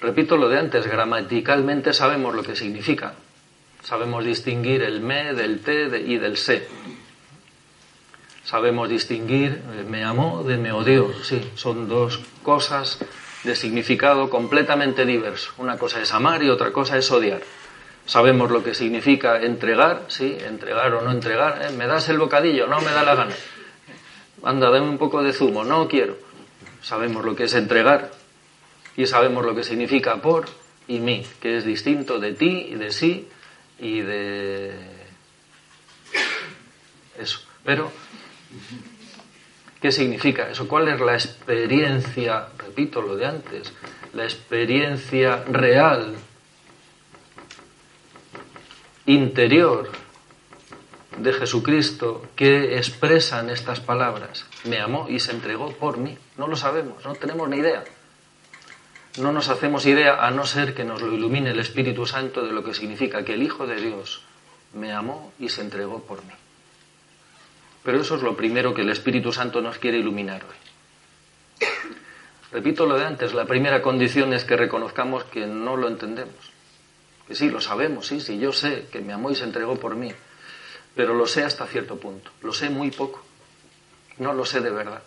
Repito 0.00 0.36
lo 0.36 0.48
de 0.48 0.58
antes, 0.58 0.86
gramaticalmente 0.86 1.92
sabemos 1.92 2.34
lo 2.34 2.42
que 2.42 2.54
significa. 2.54 3.14
Sabemos 3.82 4.24
distinguir 4.24 4.82
el 4.82 5.00
me 5.00 5.34
del 5.34 5.60
te 5.60 5.98
y 5.98 6.18
del 6.18 6.36
se. 6.36 6.68
Sabemos 8.46 8.88
distinguir 8.88 9.60
me 9.88 10.04
amó 10.04 10.44
de 10.44 10.56
me 10.56 10.70
odió. 10.70 11.12
Sí, 11.24 11.50
son 11.56 11.88
dos 11.88 12.20
cosas 12.44 13.00
de 13.42 13.56
significado 13.56 14.30
completamente 14.30 15.04
diverso. 15.04 15.50
Una 15.58 15.76
cosa 15.76 16.00
es 16.00 16.12
amar 16.12 16.44
y 16.44 16.48
otra 16.48 16.72
cosa 16.72 16.96
es 16.96 17.10
odiar. 17.10 17.40
Sabemos 18.06 18.52
lo 18.52 18.62
que 18.62 18.72
significa 18.72 19.42
entregar, 19.42 20.04
sí, 20.06 20.38
entregar 20.40 20.94
o 20.94 21.02
no 21.02 21.10
entregar. 21.10 21.60
¿eh? 21.60 21.72
¿Me 21.72 21.88
das 21.88 22.08
el 22.08 22.18
bocadillo? 22.18 22.68
No 22.68 22.80
me 22.80 22.92
da 22.92 23.02
la 23.02 23.16
gana. 23.16 23.34
Anda, 24.44 24.70
dame 24.70 24.88
un 24.88 24.98
poco 24.98 25.24
de 25.24 25.32
zumo. 25.32 25.64
No 25.64 25.88
quiero. 25.88 26.16
Sabemos 26.82 27.24
lo 27.24 27.34
que 27.34 27.44
es 27.44 27.54
entregar 27.54 28.12
y 28.96 29.06
sabemos 29.06 29.44
lo 29.44 29.56
que 29.56 29.64
significa 29.64 30.22
por 30.22 30.46
y 30.86 31.00
mí, 31.00 31.26
que 31.40 31.56
es 31.56 31.64
distinto 31.64 32.20
de 32.20 32.32
ti 32.34 32.68
y 32.70 32.74
de 32.76 32.92
sí 32.92 33.28
y 33.80 34.02
de 34.02 34.72
eso. 37.18 37.40
Pero, 37.64 37.90
¿qué 39.80 39.92
significa 39.92 40.50
eso? 40.50 40.68
¿Cuál 40.68 40.88
es 40.88 41.00
la 41.00 41.14
experiencia, 41.14 42.48
repito 42.58 43.02
lo 43.02 43.16
de 43.16 43.26
antes, 43.26 43.72
la 44.12 44.24
experiencia 44.24 45.44
real 45.44 46.14
interior 49.06 49.90
de 51.18 51.32
Jesucristo 51.32 52.28
que 52.36 52.76
expresan 52.76 53.50
estas 53.50 53.80
palabras. 53.80 54.44
Me 54.64 54.80
amó 54.80 55.06
y 55.08 55.20
se 55.20 55.32
entregó 55.32 55.72
por 55.72 55.96
mí. 55.96 56.18
No 56.36 56.46
lo 56.46 56.56
sabemos, 56.56 57.04
no 57.04 57.14
tenemos 57.14 57.48
ni 57.48 57.58
idea. 57.58 57.84
No 59.18 59.32
nos 59.32 59.48
hacemos 59.48 59.86
idea 59.86 60.26
a 60.26 60.30
no 60.30 60.44
ser 60.44 60.74
que 60.74 60.84
nos 60.84 61.00
lo 61.00 61.12
ilumine 61.12 61.50
el 61.50 61.60
Espíritu 61.60 62.04
Santo 62.06 62.44
de 62.44 62.52
lo 62.52 62.62
que 62.62 62.74
significa 62.74 63.24
que 63.24 63.34
el 63.34 63.42
Hijo 63.42 63.66
de 63.66 63.76
Dios 63.76 64.22
me 64.74 64.92
amó 64.92 65.32
y 65.38 65.48
se 65.48 65.62
entregó 65.62 66.00
por 66.00 66.22
mí. 66.24 66.32
Pero 67.86 68.00
eso 68.00 68.16
es 68.16 68.22
lo 68.22 68.36
primero 68.36 68.74
que 68.74 68.82
el 68.82 68.90
Espíritu 68.90 69.32
Santo 69.32 69.60
nos 69.60 69.78
quiere 69.78 69.98
iluminar 69.98 70.42
hoy. 70.42 71.68
Repito 72.50 72.84
lo 72.84 72.98
de 72.98 73.04
antes, 73.04 73.32
la 73.32 73.44
primera 73.44 73.80
condición 73.80 74.32
es 74.32 74.44
que 74.44 74.56
reconozcamos 74.56 75.22
que 75.22 75.46
no 75.46 75.76
lo 75.76 75.86
entendemos. 75.86 76.34
Que 77.28 77.36
sí, 77.36 77.48
lo 77.48 77.60
sabemos, 77.60 78.08
sí, 78.08 78.20
sí, 78.20 78.38
yo 78.38 78.52
sé 78.52 78.88
que 78.90 79.00
me 79.00 79.12
amó 79.12 79.30
y 79.30 79.36
se 79.36 79.44
entregó 79.44 79.76
por 79.76 79.94
mí, 79.94 80.12
pero 80.96 81.14
lo 81.14 81.26
sé 81.26 81.44
hasta 81.44 81.64
cierto 81.66 81.96
punto, 81.96 82.32
lo 82.42 82.52
sé 82.52 82.70
muy 82.70 82.90
poco, 82.90 83.22
no 84.18 84.32
lo 84.32 84.44
sé 84.44 84.60
de 84.60 84.70
verdad. 84.70 85.02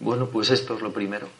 Bueno, 0.00 0.26
pues 0.26 0.50
esto 0.50 0.74
es 0.74 0.82
lo 0.82 0.92
primero. 0.92 1.30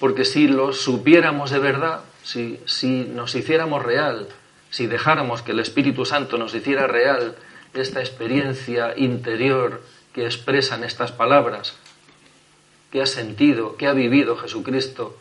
Porque 0.00 0.24
si 0.24 0.48
lo 0.48 0.72
supiéramos 0.72 1.52
de 1.52 1.60
verdad, 1.60 2.00
si, 2.24 2.58
si 2.66 3.04
nos 3.04 3.32
hiciéramos 3.36 3.84
real, 3.84 4.26
si 4.70 4.88
dejáramos 4.88 5.42
que 5.42 5.52
el 5.52 5.60
Espíritu 5.60 6.04
Santo 6.04 6.36
nos 6.36 6.52
hiciera 6.52 6.88
real 6.88 7.36
esta 7.80 8.00
experiencia 8.00 8.94
interior 8.96 9.82
que 10.12 10.24
expresan 10.24 10.84
estas 10.84 11.12
palabras, 11.12 11.74
que 12.90 13.02
ha 13.02 13.06
sentido, 13.06 13.76
que 13.76 13.86
ha 13.86 13.92
vivido 13.92 14.36
Jesucristo, 14.36 15.18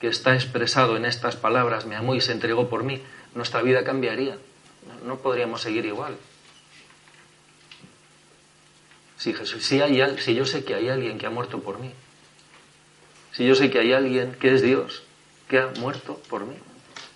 que 0.00 0.08
está 0.08 0.34
expresado 0.34 0.96
en 0.96 1.06
estas 1.06 1.36
palabras, 1.36 1.86
me 1.86 1.96
amó 1.96 2.14
y 2.14 2.20
se 2.20 2.32
entregó 2.32 2.68
por 2.68 2.84
mí, 2.84 3.02
nuestra 3.34 3.62
vida 3.62 3.84
cambiaría. 3.84 4.36
No 5.04 5.18
podríamos 5.18 5.62
seguir 5.62 5.86
igual. 5.86 6.16
Si, 9.16 9.32
Jesús, 9.32 9.64
si, 9.64 9.80
hay, 9.80 10.18
si 10.18 10.34
yo 10.34 10.44
sé 10.44 10.64
que 10.64 10.74
hay 10.74 10.90
alguien 10.90 11.16
que 11.18 11.26
ha 11.26 11.30
muerto 11.30 11.60
por 11.60 11.78
mí, 11.78 11.92
si 13.32 13.46
yo 13.46 13.54
sé 13.54 13.70
que 13.70 13.78
hay 13.78 13.92
alguien 13.92 14.32
que 14.32 14.54
es 14.54 14.62
Dios, 14.62 15.02
que 15.48 15.58
ha 15.58 15.68
muerto 15.78 16.20
por 16.28 16.44
mí, 16.44 16.56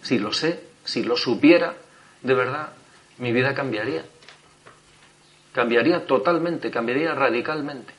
si 0.03 0.19
lo 0.19 0.33
sé, 0.33 0.63
si 0.85 1.03
lo 1.03 1.17
supiera, 1.17 1.77
de 2.23 2.35
verdad, 2.35 2.73
mi 3.19 3.33
vida 3.33 3.55
cambiaría. 3.55 4.05
Cambiaría 5.53 6.07
totalmente, 6.07 6.71
cambiaría 6.71 7.15
radicalmente. 7.15 7.93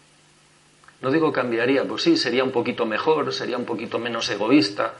No 1.01 1.11
digo 1.11 1.31
cambiaría, 1.31 1.83
pues 1.83 2.03
sí, 2.03 2.15
sería 2.15 2.43
un 2.43 2.51
poquito 2.51 2.85
mejor, 2.85 3.33
sería 3.33 3.57
un 3.57 3.65
poquito 3.65 3.97
menos 3.97 4.29
egoísta, 4.29 4.93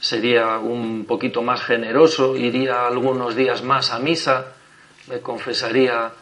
sería 0.00 0.58
un 0.58 1.04
poquito 1.06 1.42
más 1.42 1.62
generoso, 1.62 2.36
iría 2.36 2.86
algunos 2.86 3.36
días 3.36 3.62
más 3.62 3.92
a 3.92 3.98
misa, 3.98 4.54
me 5.08 5.20
confesaría 5.20 6.12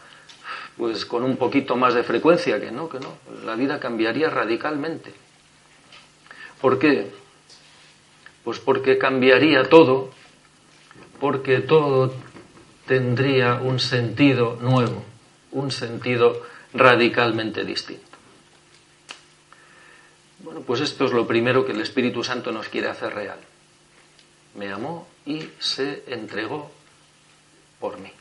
pues 0.77 1.05
con 1.05 1.23
un 1.23 1.37
poquito 1.37 1.75
más 1.75 1.93
de 1.93 2.03
frecuencia, 2.03 2.59
que 2.59 2.71
no, 2.71 2.89
que 2.89 2.99
no, 2.99 3.17
la 3.45 3.55
vida 3.55 3.79
cambiaría 3.79 4.29
radicalmente. 4.29 5.13
¿Por 6.61 6.79
qué? 6.79 7.11
Pues 8.43 8.59
porque 8.59 8.97
cambiaría 8.97 9.69
todo, 9.69 10.11
porque 11.19 11.59
todo 11.59 12.13
tendría 12.85 13.55
un 13.55 13.79
sentido 13.79 14.57
nuevo, 14.61 15.03
un 15.55 15.71
sentido 15.71 16.43
radicalmente 16.73 17.63
distinto. 17.63 18.17
Bueno, 20.39 20.61
pues 20.61 20.81
esto 20.81 21.05
es 21.05 21.11
lo 21.11 21.25
primero 21.25 21.65
que 21.65 21.71
el 21.71 21.81
Espíritu 21.81 22.23
Santo 22.23 22.51
nos 22.51 22.67
quiere 22.67 22.89
hacer 22.89 23.15
real. 23.15 23.39
Me 24.55 24.71
amó 24.71 25.07
y 25.25 25.49
se 25.59 26.03
entregó 26.07 26.71
por 27.79 27.99
mí. 27.99 28.11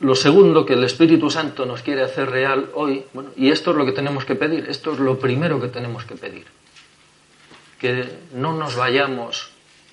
Lo 0.00 0.14
segundo 0.14 0.66
que 0.66 0.72
el 0.72 0.84
Espíritu 0.84 1.30
Santo 1.30 1.64
nos 1.66 1.82
quiere 1.82 2.02
hacer 2.02 2.30
real 2.30 2.70
hoy, 2.74 3.04
bueno, 3.12 3.30
y 3.36 3.50
esto 3.50 3.70
es 3.70 3.76
lo 3.76 3.86
que 3.86 3.92
tenemos 3.92 4.24
que 4.24 4.34
pedir, 4.34 4.68
esto 4.68 4.92
es 4.92 4.98
lo 4.98 5.18
primero 5.18 5.60
que 5.60 5.68
tenemos 5.68 6.04
que 6.04 6.16
pedir. 6.16 6.46
Que 7.78 8.08
no 8.32 8.54
nos 8.54 8.76
vayamos 8.76 9.50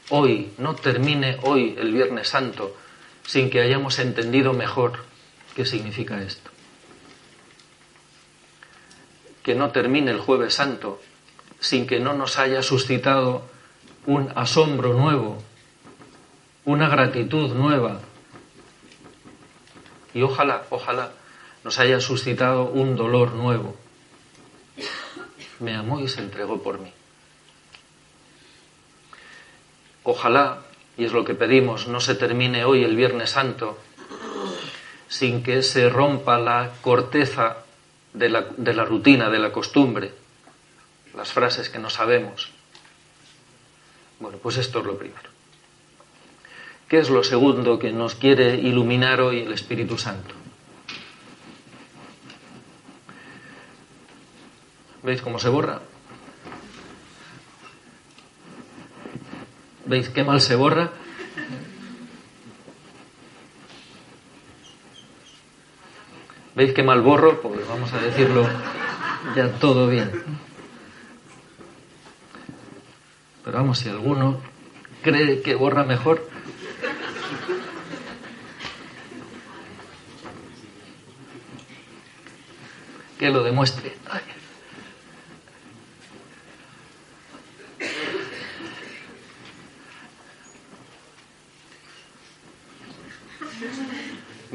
hoy, 0.10 0.52
no 0.58 0.76
termine 0.76 1.38
hoy 1.44 1.76
el 1.78 1.94
Viernes 1.94 2.30
Santo 2.30 2.76
sin 3.26 3.50
que 3.50 3.62
hayamos 3.62 4.00
entendido 4.00 4.54
mejor 4.54 5.06
qué 5.56 5.66
significa 5.66 6.22
esto. 6.22 6.50
Que 9.44 9.56
no 9.56 9.72
termine 9.72 10.12
el 10.12 10.20
Jueves 10.20 10.56
Santo 10.56 11.02
sin 11.60 11.88
que 11.88 12.00
no 12.00 12.14
nos 12.14 12.38
haya 12.38 12.64
suscitado 12.64 13.44
un 14.06 14.32
asombro 14.36 14.94
nuevo, 14.94 15.44
una 16.66 16.88
gratitud 16.88 17.54
nueva 17.54 18.02
y 20.14 20.22
ojalá, 20.22 20.64
ojalá 20.70 21.12
nos 21.64 21.78
haya 21.80 22.00
suscitado 22.00 22.66
un 22.66 22.96
dolor 22.96 23.34
nuevo. 23.34 23.76
Me 25.60 25.76
amó 25.76 26.00
y 26.00 26.08
se 26.08 26.22
entregó 26.22 26.62
por 26.62 26.80
mí. 26.80 26.92
Ojalá, 30.04 30.62
y 31.00 31.06
es 31.06 31.14
lo 31.14 31.24
que 31.24 31.34
pedimos, 31.34 31.88
no 31.88 32.02
se 32.02 32.14
termine 32.14 32.66
hoy 32.66 32.84
el 32.84 32.98
Viernes 32.98 33.30
Santo 33.30 33.78
sin 35.08 35.42
que 35.42 35.64
se 35.64 35.90
rompa 35.90 36.38
la 36.38 36.74
corteza 36.82 37.64
de 38.14 38.28
la, 38.28 38.86
rutina, 38.86 39.30
de 39.30 39.40
la 39.40 39.54
costumbre, 39.54 40.12
las 41.16 41.32
frases 41.32 41.70
que 41.70 41.80
no 41.80 41.90
sabemos. 41.90 42.52
Bueno, 44.20 44.40
pues 44.40 44.58
esto 44.58 44.80
es 44.80 44.86
lo 44.86 44.98
primero. 44.98 45.30
¿Qué 46.90 47.00
es 47.00 47.10
lo 47.10 47.24
segundo 47.24 47.80
que 47.80 47.94
nos 47.94 48.16
quiere 48.16 48.56
iluminar 48.56 49.22
hoy 49.22 49.40
el 49.40 49.54
Espíritu 49.54 49.98
Santo? 49.98 50.36
¿Veis 55.02 55.22
cómo 55.22 55.40
se 55.40 55.48
borra? 55.48 55.80
¿Veis 59.90 60.08
qué 60.10 60.24
mal 60.24 60.40
se 60.40 60.54
borra? 60.54 60.92
¿Veis 66.54 66.74
qué 66.76 66.84
mal 66.84 67.02
borro? 67.02 67.42
Pues 67.42 67.68
vamos 67.68 67.92
a 67.94 67.98
decirlo 67.98 68.48
ya 69.36 69.50
todo 69.54 69.88
bien. 69.88 70.12
Pero 73.44 73.58
vamos, 73.58 73.80
si 73.80 73.90
alguno 73.90 74.40
cree 75.02 75.42
que 75.42 75.56
borra 75.56 75.84
mejor, 75.84 76.30
que 83.18 83.30
lo 83.32 83.42
demuestre. 83.44 83.98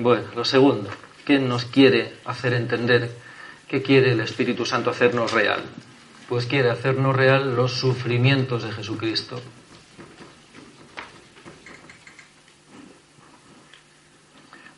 Bueno, 0.04 0.28
lo 0.36 0.44
segundo, 0.44 0.90
¿qué 1.24 1.38
nos 1.38 1.64
quiere 1.64 2.18
hacer 2.26 2.52
entender? 2.52 3.10
¿Qué 3.66 3.80
quiere 3.80 4.12
el 4.12 4.20
Espíritu 4.20 4.66
Santo 4.66 4.90
hacernos 4.90 5.32
real? 5.32 5.62
Pues 6.28 6.44
quiere 6.44 6.70
hacernos 6.70 7.16
real 7.16 7.56
los 7.56 7.72
sufrimientos 7.72 8.64
de 8.64 8.72
Jesucristo. 8.72 9.40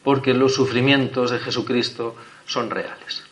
Porque 0.04 0.32
los 0.32 0.54
sufrimientos 0.54 1.32
de 1.32 1.40
Jesucristo 1.40 2.14
son 2.46 2.70
reales. 2.70 3.24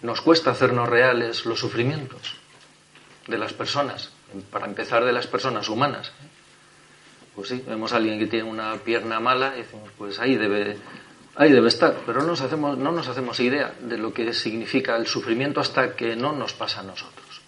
Nos 0.00 0.22
cuesta 0.22 0.52
hacernos 0.52 0.88
reales 0.88 1.44
los 1.44 1.60
sufrimientos 1.60 2.36
de 3.26 3.36
las 3.36 3.52
personas, 3.52 4.08
para 4.50 4.64
empezar 4.64 5.04
de 5.04 5.12
las 5.12 5.26
personas 5.26 5.68
humanas. 5.68 6.12
Pues 7.34 7.48
sí, 7.48 7.62
vemos 7.66 7.92
a 7.92 7.96
alguien 7.96 8.18
que 8.18 8.26
tiene 8.26 8.48
una 8.48 8.76
pierna 8.76 9.18
mala 9.18 9.54
y 9.56 9.62
decimos, 9.62 9.90
pues 9.96 10.18
ahí 10.18 10.36
debe, 10.36 10.76
ahí 11.34 11.50
debe 11.50 11.68
estar, 11.68 11.96
pero 12.04 12.20
no 12.20 12.28
nos, 12.28 12.42
hacemos, 12.42 12.76
no 12.76 12.92
nos 12.92 13.08
hacemos 13.08 13.40
idea 13.40 13.74
de 13.80 13.96
lo 13.96 14.12
que 14.12 14.32
significa 14.34 14.96
el 14.96 15.06
sufrimiento 15.06 15.60
hasta 15.60 15.96
que 15.96 16.14
no 16.14 16.32
nos 16.32 16.52
pasa 16.52 16.80
a 16.80 16.82
nosotros. 16.82 17.40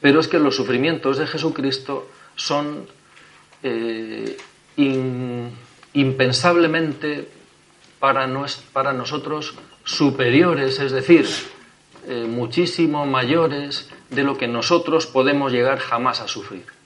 Pero 0.00 0.20
es 0.20 0.28
que 0.28 0.38
los 0.38 0.56
sufrimientos 0.56 1.18
de 1.18 1.26
Jesucristo 1.26 2.10
son 2.36 2.86
eh, 3.62 4.36
impensablemente 5.94 7.28
para, 7.98 8.28
para 8.72 8.92
nosotros 8.92 9.54
superiores, 9.84 10.80
es 10.80 10.92
decir, 10.92 11.26
eh, 12.06 12.24
muchísimo 12.26 13.04
mayores 13.06 13.90
de 14.08 14.24
lo 14.24 14.36
que 14.36 14.48
nosotros 14.48 15.06
podemos 15.06 15.52
llegar 15.52 15.78
jamás 15.78 16.20
a 16.20 16.28
sufrir. 16.28 16.79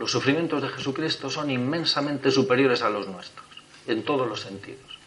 Los 0.00 0.12
sufrimientos 0.12 0.62
de 0.62 0.70
Jesucristo 0.70 1.28
son 1.28 1.50
inmensamente 1.50 2.30
superiores 2.30 2.80
a 2.80 2.88
los 2.88 3.06
nuestros, 3.06 3.46
en 3.86 4.02
todos 4.02 4.26
los 4.26 4.40
sentidos. 4.40 4.98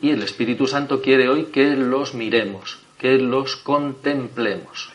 Y 0.00 0.12
el 0.12 0.22
Espíritu 0.22 0.66
Santo 0.66 1.02
quiere 1.02 1.28
hoy 1.28 1.44
que 1.52 1.76
los 1.76 2.14
miremos, 2.14 2.78
que 2.96 3.18
los 3.18 3.56
contemplemos. 3.56 4.94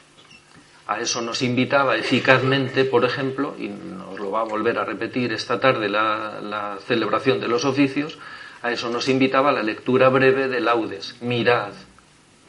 A 0.88 1.00
eso 1.00 1.22
nos 1.22 1.44
invitaba 1.44 1.96
eficazmente, 1.96 2.86
por 2.86 3.06
ejemplo, 3.06 3.54
y 3.56 3.68
nos 3.68 4.20
lo 4.20 4.32
va 4.32 4.42
a 4.42 4.46
volver 4.46 4.80
a 4.80 4.84
repetir 4.84 5.32
esta 5.32 5.60
tarde 5.60 5.88
la, 5.88 6.80
celebración 6.88 7.40
de 7.40 7.50
los 7.50 7.66
oficios, 7.66 8.18
a 8.64 8.72
eso 8.72 8.90
nos 8.90 9.10
invitaba 9.10 9.52
la 9.52 9.62
lectura 9.62 10.10
breve 10.10 10.48
de 10.48 10.60
laudes. 10.60 11.18
Mirad, 11.22 11.74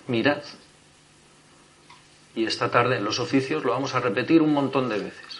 mirad. 0.06 0.44
Y 2.34 2.46
esta 2.46 2.70
tarde 2.70 2.96
en 2.96 3.04
los 3.04 3.20
oficios 3.20 3.64
lo 3.64 3.72
vamos 3.72 3.94
a 3.94 4.00
repetir 4.00 4.40
un 4.40 4.54
montón 4.54 4.88
de 4.88 4.98
veces. 4.98 5.39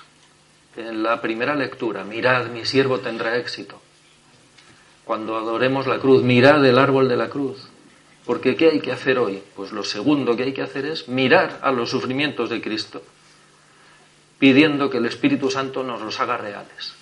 En 0.77 1.03
la 1.03 1.21
primera 1.21 1.55
lectura, 1.55 2.05
mirad, 2.05 2.47
mi 2.47 2.65
siervo 2.65 3.01
tendrá 3.01 3.37
éxito. 3.37 3.81
Cuando 5.05 5.37
adoremos 5.37 5.87
la 5.87 5.99
cruz, 5.99 6.23
mirad 6.23 6.65
el 6.65 6.79
árbol 6.79 7.09
de 7.09 7.17
la 7.17 7.29
cruz. 7.29 7.69
Porque 8.25 8.55
¿qué 8.55 8.71
hay 8.71 8.81
que 8.81 8.93
hacer 8.93 9.19
hoy? 9.19 9.43
Pues 9.57 9.73
lo 9.73 9.83
segundo 9.83 10.37
que 10.37 10.45
hay 10.45 10.53
que 10.53 10.63
hacer 10.63 10.87
es 10.87 11.09
mirar 11.09 11.59
a 11.63 11.73
los 11.73 11.91
sufrimientos 11.91 12.51
de 12.51 12.61
Cristo, 12.61 13.03
pidiendo 14.39 14.89
que 14.89 14.99
el 14.99 15.07
Espíritu 15.07 15.51
Santo 15.51 15.83
nos 15.83 16.01
los 16.01 16.21
haga 16.21 16.37
reales 16.37 16.95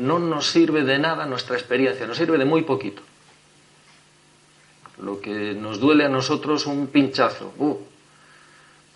no 0.00 0.18
nos 0.18 0.46
sirve 0.46 0.82
de 0.82 0.98
nada 0.98 1.26
nuestra 1.26 1.56
experiencia, 1.56 2.06
nos 2.06 2.16
sirve 2.16 2.38
de 2.38 2.44
muy 2.44 2.62
poquito. 2.62 3.02
Lo 4.98 5.20
que 5.20 5.54
nos 5.54 5.78
duele 5.78 6.04
a 6.04 6.08
nosotros 6.08 6.66
un 6.66 6.88
pinchazo, 6.88 7.52
uh, 7.58 7.76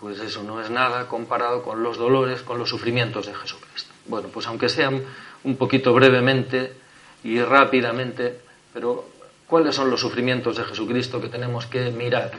pues 0.05 0.21
eso 0.21 0.43
no 0.43 0.61
es 0.61 0.69
nada 0.69 1.09
comparado 1.09 1.63
con 1.63 1.83
los 1.83 1.97
dolores, 1.97 2.43
con 2.43 2.59
los 2.59 2.69
sufrimientos 2.69 3.25
de 3.25 3.35
Jesucristo. 3.35 3.91
Bueno, 4.05 4.29
pues 4.29 4.47
aunque 4.47 4.69
sean 4.69 5.03
un 5.45 5.57
poquito 5.57 5.95
brevemente 5.95 6.75
y 7.23 7.41
rápidamente, 7.41 8.39
pero 8.75 9.09
¿cuáles 9.47 9.75
son 9.75 9.89
los 9.89 10.01
sufrimientos 10.01 10.59
de 10.59 10.65
Jesucristo 10.65 11.23
que 11.23 11.31
tenemos 11.31 11.65
que 11.65 11.91
mirar? 11.91 12.33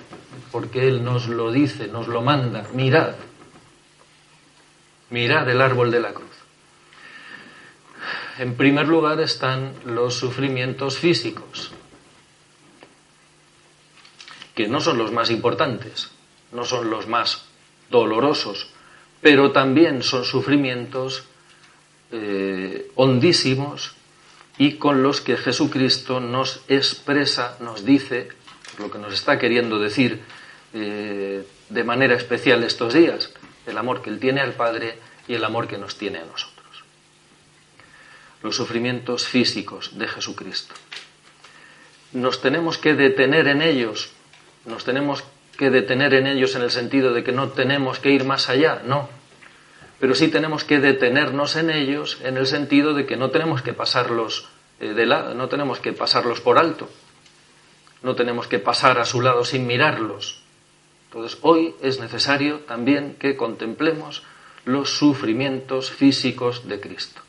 Porque 0.51 0.87
Él 0.87 1.03
nos 1.03 1.27
lo 1.27 1.51
dice, 1.51 1.87
nos 1.87 2.07
lo 2.07 2.21
manda, 2.21 2.67
mirad, 2.73 3.15
mirad 5.09 5.49
el 5.49 5.59
árbol 5.59 5.89
de 5.89 6.01
la 6.01 6.13
cruz. 6.13 6.37
En 8.37 8.53
primer 8.53 8.87
lugar 8.87 9.19
están 9.21 9.73
los 9.85 10.13
sufrimientos 10.13 10.99
físicos, 10.99 11.71
que 14.53 14.67
no 14.67 14.79
son 14.79 14.99
los 14.99 15.11
más 15.11 15.31
importantes, 15.31 16.11
no 16.51 16.63
son 16.63 16.91
los 16.91 17.07
más 17.07 17.54
dolorosos, 17.89 18.67
pero 19.21 19.51
también 19.51 20.03
son 20.03 20.25
sufrimientos 20.25 21.25
eh, 22.11 22.91
hondísimos 22.95 23.95
y 24.57 24.73
con 24.73 25.03
los 25.03 25.21
que 25.21 25.37
Jesucristo 25.37 26.19
nos 26.19 26.61
expresa, 26.67 27.57
nos 27.59 27.83
dice, 27.83 28.29
lo 28.79 28.91
que 28.91 28.99
nos 28.99 29.13
está 29.13 29.37
queriendo 29.37 29.79
decir 29.79 30.21
eh, 30.73 31.45
de 31.69 31.83
manera 31.83 32.15
especial 32.15 32.63
estos 32.63 32.93
días, 32.93 33.31
el 33.65 33.77
amor 33.77 34.01
que 34.01 34.09
Él 34.09 34.19
tiene 34.19 34.41
al 34.41 34.53
Padre 34.53 34.97
y 35.27 35.33
el 35.33 35.43
amor 35.43 35.67
que 35.67 35.77
nos 35.77 35.97
tiene 35.97 36.19
a 36.19 36.25
nosotros. 36.25 36.83
Los 38.43 38.55
sufrimientos 38.55 39.27
físicos 39.27 39.97
de 39.97 40.07
Jesucristo. 40.07 40.75
Nos 42.13 42.41
tenemos 42.41 42.77
que 42.77 42.93
detener 42.93 43.47
en 43.47 43.61
ellos, 43.61 44.11
nos 44.65 44.85
tenemos 44.85 45.23
que 45.57 45.69
detener 45.69 46.13
en 46.13 46.27
ellos 46.27 46.55
en 46.55 46.61
el 46.61 46.71
sentido 46.71 47.13
de 47.13 47.23
que 47.23 47.31
no 47.31 47.49
tenemos 47.49 47.99
que 47.99 48.11
ir 48.11 48.23
más 48.23 48.49
allá, 48.49 48.81
no. 48.85 49.09
Pero 49.99 50.13
sí 50.13 50.27
tenemos 50.27 50.63
que 50.63 50.79
detenernos 50.79 51.55
en 51.55 51.69
ellos 51.69 52.19
en 52.23 52.37
el 52.37 52.47
sentido 52.47 52.93
de 52.93 53.05
que 53.05 53.17
no 53.17 53.29
tenemos 53.29 53.61
que 53.61 53.73
pasarlos 53.73 54.49
eh, 54.79 54.89
de 54.89 55.05
lado, 55.05 55.33
no 55.33 55.47
tenemos 55.47 55.79
que 55.79 55.93
pasarlos 55.93 56.41
por 56.41 56.57
alto, 56.57 56.89
no 58.03 58.15
tenemos 58.15 58.47
que 58.47 58.59
pasar 58.59 58.99
a 58.99 59.05
su 59.05 59.21
lado 59.21 59.45
sin 59.45 59.65
mirarlos. 59.65 60.41
Entonces, 61.09 61.39
hoy 61.41 61.75
es 61.81 61.99
necesario 61.99 62.59
también 62.59 63.15
que 63.17 63.37
contemplemos 63.37 64.23
los 64.65 64.89
sufrimientos 64.97 65.91
físicos 65.91 66.67
de 66.67 66.79
Cristo. 66.79 67.21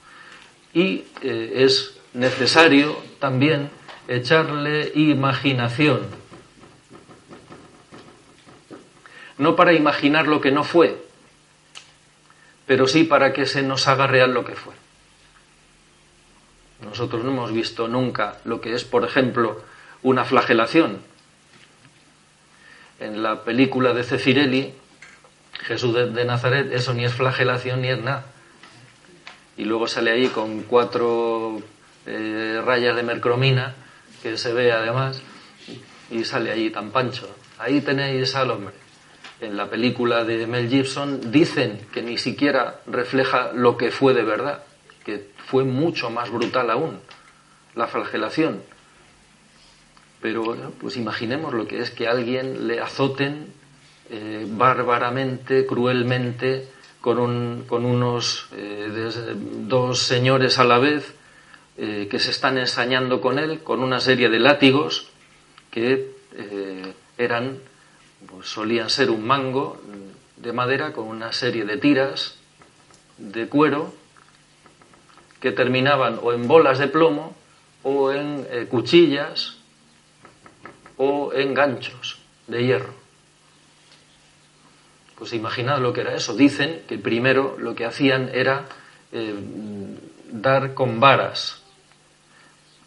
Y 0.74 1.04
eh, 1.22 1.52
es 1.54 1.96
necesario 2.12 2.96
también 3.20 3.70
echarle 4.08 4.90
imaginación 4.94 6.25
no 9.38 9.56
para 9.56 9.72
imaginar 9.72 10.26
lo 10.26 10.40
que 10.40 10.50
no 10.50 10.64
fue, 10.64 10.96
pero 12.66 12.86
sí 12.86 13.04
para 13.04 13.32
que 13.32 13.46
se 13.46 13.62
nos 13.62 13.86
haga 13.88 14.06
real 14.06 14.32
lo 14.32 14.44
que 14.44 14.56
fue. 14.56 14.74
Nosotros 16.82 17.24
no 17.24 17.30
hemos 17.30 17.52
visto 17.52 17.88
nunca 17.88 18.38
lo 18.44 18.60
que 18.60 18.74
es, 18.74 18.84
por 18.84 19.04
ejemplo, 19.04 19.62
una 20.02 20.24
flagelación. 20.24 21.00
En 22.98 23.22
la 23.22 23.44
película 23.44 23.92
de 23.92 24.04
Cefirelli, 24.04 24.74
Jesús 25.60 25.94
de 25.94 26.24
Nazaret, 26.24 26.72
eso 26.72 26.94
ni 26.94 27.04
es 27.04 27.12
flagelación 27.12 27.82
ni 27.82 27.88
es 27.88 27.98
nada. 27.98 28.26
Y 29.56 29.64
luego 29.64 29.86
sale 29.86 30.10
ahí 30.10 30.28
con 30.28 30.62
cuatro 30.62 31.60
eh, 32.04 32.60
rayas 32.64 32.96
de 32.96 33.02
mercromina, 33.02 33.74
que 34.22 34.36
se 34.36 34.52
ve 34.52 34.72
además, 34.72 35.22
y 36.10 36.24
sale 36.24 36.50
ahí 36.50 36.70
tan 36.70 36.90
pancho. 36.90 37.28
Ahí 37.58 37.80
tenéis 37.80 38.34
al 38.34 38.50
hombre 38.50 38.85
en 39.40 39.56
la 39.56 39.68
película 39.68 40.24
de 40.24 40.46
Mel 40.46 40.68
Gibson 40.68 41.30
dicen 41.30 41.80
que 41.92 42.02
ni 42.02 42.18
siquiera 42.18 42.80
refleja 42.86 43.52
lo 43.52 43.76
que 43.76 43.90
fue 43.90 44.14
de 44.14 44.22
verdad, 44.22 44.64
que 45.04 45.28
fue 45.46 45.64
mucho 45.64 46.10
más 46.10 46.30
brutal 46.30 46.70
aún 46.70 46.98
la 47.74 47.86
flagelación. 47.86 48.62
Pero 50.20 50.72
pues 50.80 50.96
imaginemos 50.96 51.52
lo 51.52 51.66
que 51.66 51.80
es 51.80 51.90
que 51.90 52.08
a 52.08 52.12
alguien 52.12 52.66
le 52.66 52.80
azoten 52.80 53.52
eh, 54.10 54.46
bárbaramente, 54.48 55.66
cruelmente, 55.66 56.68
con, 57.00 57.18
un, 57.18 57.64
con 57.68 57.84
unos 57.84 58.48
eh, 58.56 59.34
dos 59.34 60.00
señores 60.00 60.58
a 60.58 60.64
la 60.64 60.78
vez 60.78 61.14
eh, 61.76 62.08
que 62.10 62.18
se 62.18 62.30
están 62.30 62.56
ensañando 62.58 63.20
con 63.20 63.38
él, 63.38 63.60
con 63.62 63.82
una 63.82 64.00
serie 64.00 64.28
de 64.28 64.40
látigos 64.40 65.10
que 65.70 66.16
eran 67.18 67.60
pues 68.26 68.48
solían 68.48 68.90
ser 68.90 69.10
un 69.10 69.26
mango 69.26 69.80
de 70.36 70.52
madera 70.52 70.92
con 70.92 71.06
una 71.06 71.32
serie 71.32 71.64
de 71.64 71.76
tiras 71.78 72.36
de 73.18 73.48
cuero 73.48 73.92
que 75.40 75.52
terminaban 75.52 76.18
o 76.22 76.32
en 76.32 76.46
bolas 76.46 76.78
de 76.78 76.88
plomo 76.88 77.36
o 77.82 78.12
en 78.12 78.46
eh, 78.50 78.66
cuchillas 78.68 79.56
o 80.96 81.32
en 81.32 81.54
ganchos 81.54 82.18
de 82.46 82.64
hierro. 82.64 82.94
Pues 85.16 85.32
imaginad 85.32 85.80
lo 85.80 85.92
que 85.92 86.02
era 86.02 86.14
eso. 86.14 86.34
Dicen 86.34 86.82
que 86.86 86.98
primero 86.98 87.56
lo 87.58 87.74
que 87.74 87.86
hacían 87.86 88.30
era 88.34 88.66
eh, 89.12 89.34
dar 90.30 90.74
con 90.74 91.00
varas, 91.00 91.62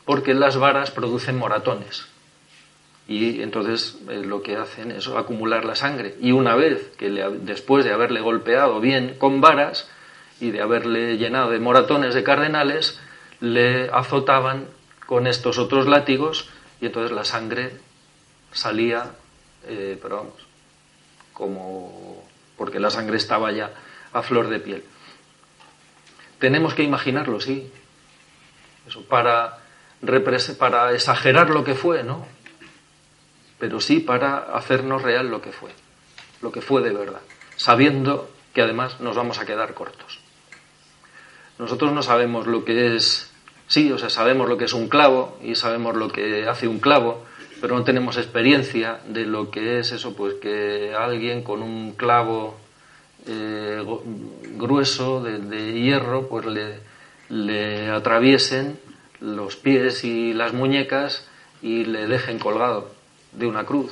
porque 0.05 0.33
las 0.33 0.57
varas 0.57 0.91
producen 0.91 1.37
moratones 1.37 2.07
y 3.09 3.41
entonces 3.41 3.97
eh, 4.07 4.21
lo 4.23 4.43
que 4.43 4.55
hacen 4.55 4.91
es 4.91 5.07
acumular 5.07 5.65
la 5.65 5.75
sangre. 5.75 6.15
Y 6.21 6.31
una 6.31 6.53
vez 6.53 6.91
que 6.95 7.09
después 7.09 7.83
de 7.83 7.91
haberle 7.91 8.21
golpeado 8.21 8.79
bien 8.79 9.15
con 9.17 9.41
varas 9.41 9.89
y 10.39 10.51
de 10.51 10.61
haberle 10.61 11.17
llenado 11.17 11.49
de 11.49 11.59
moratones 11.59 12.13
de 12.13 12.23
cardenales 12.23 12.99
le 13.39 13.89
azotaban 13.89 14.67
con 15.07 15.25
estos 15.25 15.57
otros 15.57 15.87
látigos 15.87 16.49
y 16.79 16.85
entonces 16.85 17.11
la 17.11 17.25
sangre 17.25 17.71
salía 18.51 19.09
eh, 19.67 19.97
pero 19.99 20.17
vamos 20.17 20.47
como 21.33 22.23
porque 22.57 22.79
la 22.79 22.91
sangre 22.91 23.17
estaba 23.17 23.51
ya 23.51 23.71
a 24.13 24.21
flor 24.21 24.49
de 24.49 24.59
piel. 24.59 24.83
Tenemos 26.37 26.75
que 26.75 26.83
imaginarlo 26.83 27.41
sí. 27.41 27.71
Eso 28.87 29.01
para 29.01 29.57
para 30.59 30.93
exagerar 30.93 31.49
lo 31.49 31.63
que 31.63 31.73
fue 31.73 32.03
no 32.03 32.38
pero 33.59 33.81
sí 33.81 33.99
para 33.99 34.37
hacernos 34.37 35.01
real 35.01 35.29
lo 35.29 35.41
que 35.41 35.51
fue, 35.51 35.71
lo 36.41 36.51
que 36.51 36.61
fue 36.61 36.81
de 36.81 36.91
verdad, 36.91 37.21
sabiendo 37.57 38.29
que 38.53 38.61
además 38.61 38.99
nos 39.01 39.15
vamos 39.15 39.37
a 39.39 39.45
quedar 39.45 39.73
cortos. 39.73 40.19
Nosotros 41.59 41.91
no 41.91 42.01
sabemos 42.01 42.47
lo 42.47 42.63
que 42.63 42.95
es, 42.95 43.29
sí, 43.67 43.91
o 43.91 43.97
sea, 43.97 44.09
sabemos 44.09 44.47
lo 44.47 44.57
que 44.57 44.65
es 44.65 44.73
un 44.73 44.87
clavo 44.87 45.37
y 45.43 45.55
sabemos 45.55 45.95
lo 45.95 46.09
que 46.09 46.47
hace 46.47 46.67
un 46.67 46.79
clavo, 46.79 47.25
pero 47.59 47.77
no 47.77 47.83
tenemos 47.83 48.15
experiencia 48.15 49.01
de 49.07 49.25
lo 49.25 49.51
que 49.51 49.79
es 49.79 49.91
eso, 49.91 50.15
pues 50.15 50.35
que 50.35 50.95
alguien 50.97 51.43
con 51.43 51.61
un 51.61 51.91
clavo 51.91 52.57
eh, 53.27 53.83
grueso 54.55 55.21
de, 55.21 55.73
hierro, 55.73 56.29
pues 56.29 56.45
le, 56.45 56.79
le 57.27 57.89
atraviesen 57.89 58.79
los 59.19 59.57
pies 59.57 60.05
y 60.05 60.33
las 60.33 60.53
muñecas 60.53 61.27
y 61.61 61.83
le 61.83 62.07
dejen 62.07 62.39
colgado 62.39 62.98
de 63.31 63.47
una 63.47 63.65
cruz. 63.65 63.91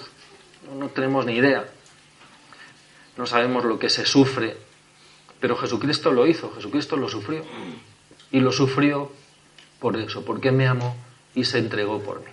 No, 0.77 0.89
tenemos 0.89 1.25
ni 1.25 1.35
idea. 1.35 1.65
No 3.17 3.25
sabemos 3.25 3.65
lo 3.65 3.79
que 3.79 3.89
se 3.89 4.05
sufre. 4.05 4.57
Pero 5.39 5.55
Jesucristo 5.55 6.11
lo 6.11 6.25
hizo, 6.25 6.51
Jesucristo 6.53 6.97
lo 6.97 7.09
sufrió. 7.09 7.43
Y 8.31 8.39
lo 8.39 8.51
sufrió 8.51 9.11
por 9.79 9.95
eso, 9.97 10.25
porque 10.25 10.51
me 10.51 10.67
amó 10.67 10.95
y 11.35 11.45
se 11.45 11.59
entregó 11.59 12.01
por 12.01 12.19
mí. 12.19 12.31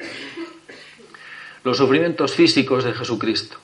Los 1.62 1.76
sufrimientos 1.76 2.34
físicos 2.34 2.84
de 2.84 2.94
Jesucristo. 2.94 3.58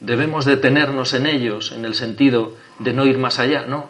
Debemos 0.00 0.44
detenernos 0.44 1.12
en 1.14 1.26
ellos 1.26 1.72
en 1.72 1.84
el 1.84 1.94
sentido 1.94 2.56
de 2.78 2.92
no 2.92 3.06
ir 3.06 3.18
más 3.18 3.38
allá, 3.38 3.66
no. 3.66 3.88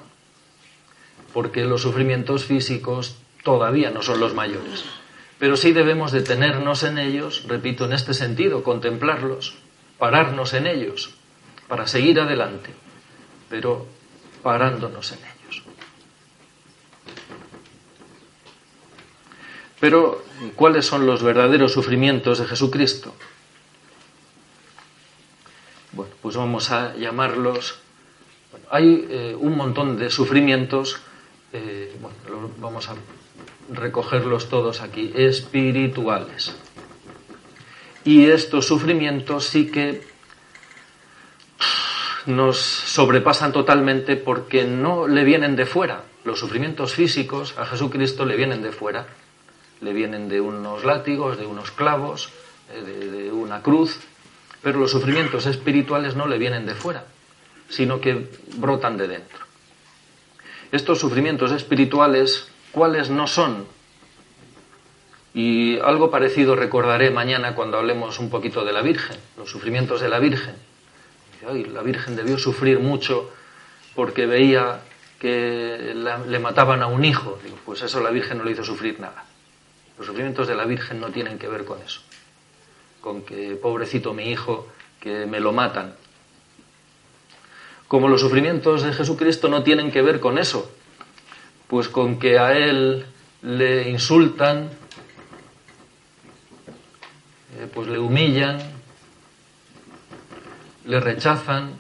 Porque 1.32 1.64
los 1.64 1.82
sufrimientos 1.82 2.44
físicos 2.44 3.16
todavía 3.44 3.90
no 3.90 4.02
son 4.02 4.20
los 4.20 4.34
mayores. 4.34 4.84
Pero 5.40 5.56
sí 5.56 5.72
debemos 5.72 6.12
detenernos 6.12 6.82
en 6.82 6.98
ellos, 6.98 7.44
repito, 7.48 7.86
en 7.86 7.94
este 7.94 8.12
sentido, 8.12 8.62
contemplarlos, 8.62 9.54
pararnos 9.98 10.52
en 10.52 10.66
ellos, 10.66 11.14
para 11.66 11.86
seguir 11.86 12.20
adelante, 12.20 12.74
pero 13.48 13.86
parándonos 14.42 15.12
en 15.12 15.18
ellos. 15.18 15.62
Pero, 19.80 20.22
¿cuáles 20.56 20.84
son 20.84 21.06
los 21.06 21.22
verdaderos 21.22 21.72
sufrimientos 21.72 22.38
de 22.38 22.44
Jesucristo? 22.44 23.14
Bueno, 25.92 26.12
pues 26.20 26.36
vamos 26.36 26.70
a 26.70 26.94
llamarlos. 26.96 27.80
hay 28.70 29.06
eh, 29.08 29.36
un 29.38 29.56
montón 29.56 29.96
de 29.96 30.10
sufrimientos, 30.10 31.00
eh, 31.54 31.96
bueno, 31.98 32.50
vamos 32.58 32.90
a 32.90 32.94
recogerlos 33.72 34.48
todos 34.48 34.80
aquí, 34.80 35.12
espirituales. 35.14 36.54
Y 38.04 38.26
estos 38.26 38.66
sufrimientos 38.66 39.46
sí 39.46 39.70
que 39.70 40.02
nos 42.26 42.58
sobrepasan 42.58 43.52
totalmente 43.52 44.16
porque 44.16 44.64
no 44.64 45.06
le 45.06 45.24
vienen 45.24 45.56
de 45.56 45.66
fuera. 45.66 46.04
Los 46.24 46.38
sufrimientos 46.38 46.94
físicos 46.94 47.54
a 47.58 47.66
Jesucristo 47.66 48.24
le 48.24 48.36
vienen 48.36 48.62
de 48.62 48.72
fuera. 48.72 49.06
Le 49.80 49.92
vienen 49.92 50.28
de 50.28 50.40
unos 50.40 50.84
látigos, 50.84 51.38
de 51.38 51.46
unos 51.46 51.70
clavos, 51.70 52.30
eh, 52.72 52.82
de, 52.82 53.32
una 53.32 53.62
cruz. 53.62 53.98
Pero 54.62 54.78
los 54.78 54.90
sufrimientos 54.90 55.46
espirituales 55.46 56.16
no 56.16 56.26
le 56.26 56.38
vienen 56.38 56.66
de 56.66 56.74
fuera, 56.74 57.04
sino 57.68 58.00
que 58.00 58.28
brotan 58.56 58.98
de 58.98 59.08
dentro. 59.08 59.38
Estos 60.70 60.98
sufrimientos 60.98 61.50
espirituales, 61.52 62.48
¿cuáles 62.72 63.10
no 63.10 63.26
son? 63.26 63.66
Y 65.32 65.78
algo 65.78 66.10
parecido 66.10 66.56
recordaré 66.56 67.10
mañana 67.10 67.54
cuando 67.54 67.78
hablemos 67.78 68.18
un 68.18 68.30
poquito 68.30 68.64
de 68.64 68.72
la 68.72 68.82
Virgen, 68.82 69.16
los 69.36 69.50
sufrimientos 69.50 70.00
de 70.00 70.08
la 70.08 70.18
Virgen. 70.18 70.54
la 71.72 71.82
Virgen 71.82 72.16
debió 72.16 72.38
sufrir 72.38 72.80
mucho 72.80 73.30
porque 73.94 74.26
veía 74.26 74.80
que 75.20 75.94
le 75.94 76.38
mataban 76.38 76.82
a 76.82 76.86
un 76.86 77.04
hijo. 77.04 77.38
Pues 77.64 77.82
eso 77.82 78.00
la 78.00 78.10
Virgen 78.10 78.38
no 78.38 78.44
le 78.44 78.52
hizo 78.52 78.64
sufrir 78.64 78.98
nada. 78.98 79.24
Los 79.98 80.06
sufrimientos 80.06 80.48
de 80.48 80.54
la 80.54 80.64
Virgen 80.64 81.00
no 81.00 81.08
tienen 81.08 81.38
que 81.38 81.46
ver 81.46 81.64
con 81.64 81.80
eso. 81.82 82.00
Con 83.00 83.22
que, 83.22 83.54
pobrecito 83.54 84.14
mi 84.14 84.30
hijo, 84.30 84.66
que 84.98 85.26
me 85.26 85.40
lo 85.40 85.52
matan. 85.52 85.94
Como 87.86 88.08
los 88.08 88.20
sufrimientos 88.20 88.82
de 88.82 88.92
Jesucristo 88.92 89.48
no 89.48 89.62
tienen 89.62 89.92
que 89.92 90.00
ver 90.02 90.20
con 90.20 90.38
eso. 90.38 90.72
Pues 91.70 91.88
con 91.88 92.18
que 92.18 92.36
a 92.36 92.52
él 92.52 93.06
le 93.42 93.88
insultan, 93.88 94.68
eh, 97.56 97.68
pues 97.72 97.86
le 97.86 97.96
humillan, 97.96 98.58
le 100.86 100.98
rechazan. 100.98 101.74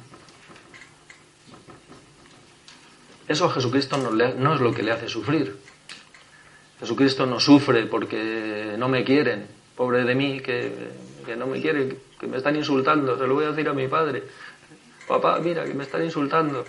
Eso 3.26 3.46
a 3.46 3.50
Jesucristo 3.50 3.96
no, 3.96 4.54
es 4.54 4.60
lo 4.60 4.72
que 4.72 4.84
le 4.84 4.92
hace 4.92 5.08
sufrir. 5.08 5.56
Jesucristo 6.78 7.26
no 7.26 7.40
sufre 7.40 7.86
porque 7.86 8.76
no 8.78 8.88
me 8.88 9.02
quieren, 9.02 9.48
pobre 9.74 10.04
de 10.04 10.14
mí, 10.14 10.38
que, 10.38 10.72
que 11.26 11.34
no 11.34 11.48
me 11.48 11.60
quieren, 11.60 11.98
que 12.18 12.28
me 12.28 12.36
están 12.36 12.54
insultando, 12.54 13.18
se 13.18 13.26
lo 13.26 13.34
voy 13.34 13.44
a 13.44 13.50
decir 13.50 13.68
a 13.68 13.72
mi 13.72 13.88
padre. 13.88 14.22
Papá, 15.08 15.40
mira, 15.40 15.64
que 15.64 15.74
me 15.74 15.82
están 15.82 16.04
insultando, 16.04 16.64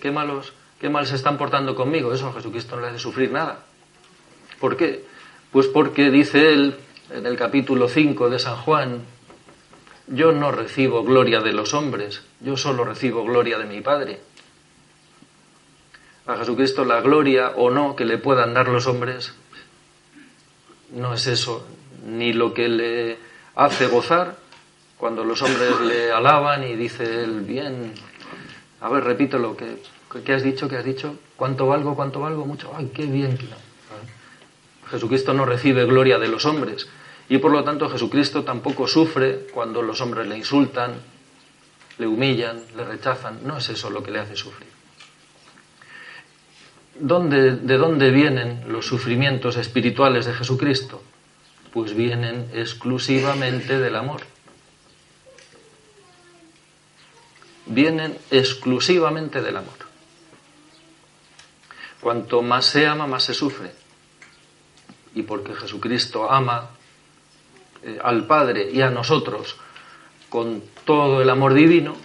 qué 0.00 0.10
malos, 0.10 0.52
qué 0.80 0.88
mal 0.88 1.06
se 1.06 1.16
están 1.16 1.38
portando 1.38 1.74
conmigo. 1.74 2.12
Eso 2.12 2.28
a 2.28 2.32
Jesucristo 2.32 2.76
no 2.76 2.82
le 2.82 2.88
hace 2.88 2.98
sufrir 2.98 3.30
nada. 3.30 3.64
¿Por 4.60 4.76
qué? 4.76 5.04
Pues 5.52 5.66
porque 5.66 6.10
dice 6.10 6.52
él, 6.52 6.76
en 7.10 7.26
el 7.26 7.36
capítulo 7.36 7.88
5 7.88 8.30
de 8.30 8.38
San 8.38 8.56
Juan, 8.56 9.02
yo 10.08 10.32
no 10.32 10.52
recibo 10.52 11.04
gloria 11.04 11.40
de 11.40 11.52
los 11.52 11.74
hombres, 11.74 12.22
yo 12.40 12.56
solo 12.56 12.84
recibo 12.84 13.24
gloria 13.24 13.58
de 13.58 13.64
mi 13.64 13.80
Padre. 13.80 14.20
A 16.26 16.36
Jesucristo 16.36 16.84
la 16.84 17.00
gloria 17.00 17.52
o 17.56 17.70
no 17.70 17.94
que 17.94 18.04
le 18.04 18.18
puedan 18.18 18.54
dar 18.54 18.68
los 18.68 18.86
hombres 18.86 19.34
no 20.90 21.14
es 21.14 21.26
eso, 21.26 21.66
ni 22.06 22.32
lo 22.32 22.54
que 22.54 22.68
le 22.68 23.18
hace 23.54 23.86
gozar 23.86 24.36
cuando 24.96 25.24
los 25.24 25.42
hombres 25.42 25.80
le 25.80 26.12
alaban 26.12 26.64
y 26.64 26.74
dice 26.74 27.22
él, 27.22 27.40
bien, 27.40 27.92
a 28.80 28.88
ver, 28.88 29.04
repítelo, 29.04 29.56
¿qué, 29.56 29.78
¿qué 30.24 30.32
has 30.32 30.42
dicho? 30.42 30.68
¿Qué 30.68 30.76
has 30.76 30.84
dicho? 30.84 31.16
¿Cuánto 31.36 31.66
valgo? 31.66 31.94
¿Cuánto 31.94 32.20
valgo? 32.20 32.46
Mucho. 32.46 32.72
¡Ay, 32.76 32.90
qué 32.94 33.06
bien! 33.06 33.38
Jesucristo 34.90 35.34
no 35.34 35.44
recibe 35.44 35.84
gloria 35.84 36.18
de 36.18 36.28
los 36.28 36.44
hombres 36.44 36.88
y 37.28 37.38
por 37.38 37.50
lo 37.50 37.64
tanto 37.64 37.88
Jesucristo 37.88 38.44
tampoco 38.44 38.86
sufre 38.86 39.46
cuando 39.52 39.82
los 39.82 40.00
hombres 40.00 40.28
le 40.28 40.36
insultan, 40.36 40.94
le 41.98 42.06
humillan, 42.06 42.62
le 42.76 42.84
rechazan. 42.84 43.40
No 43.44 43.58
es 43.58 43.68
eso 43.68 43.90
lo 43.90 44.02
que 44.02 44.12
le 44.12 44.20
hace 44.20 44.36
sufrir. 44.36 44.68
¿De 46.98 47.76
dónde 47.76 48.10
vienen 48.10 48.64
los 48.68 48.86
sufrimientos 48.86 49.56
espirituales 49.56 50.24
de 50.24 50.34
Jesucristo? 50.34 51.02
Pues 51.72 51.94
vienen 51.94 52.48
exclusivamente 52.54 53.78
del 53.78 53.96
amor. 53.96 54.22
Vienen 57.66 58.16
exclusivamente 58.30 59.42
del 59.42 59.56
amor. 59.56 59.74
Cuanto 62.00 62.42
más 62.42 62.66
se 62.66 62.86
ama, 62.86 63.06
más 63.06 63.24
se 63.24 63.34
sufre 63.34 63.86
y 65.16 65.22
porque 65.22 65.54
Jesucristo 65.54 66.30
ama 66.30 66.70
eh, 67.82 67.98
al 68.04 68.26
Padre 68.26 68.70
y 68.70 68.82
a 68.82 68.90
nosotros 68.90 69.56
con 70.28 70.62
todo 70.84 71.22
el 71.22 71.30
amor 71.30 71.54
divino, 71.54 71.96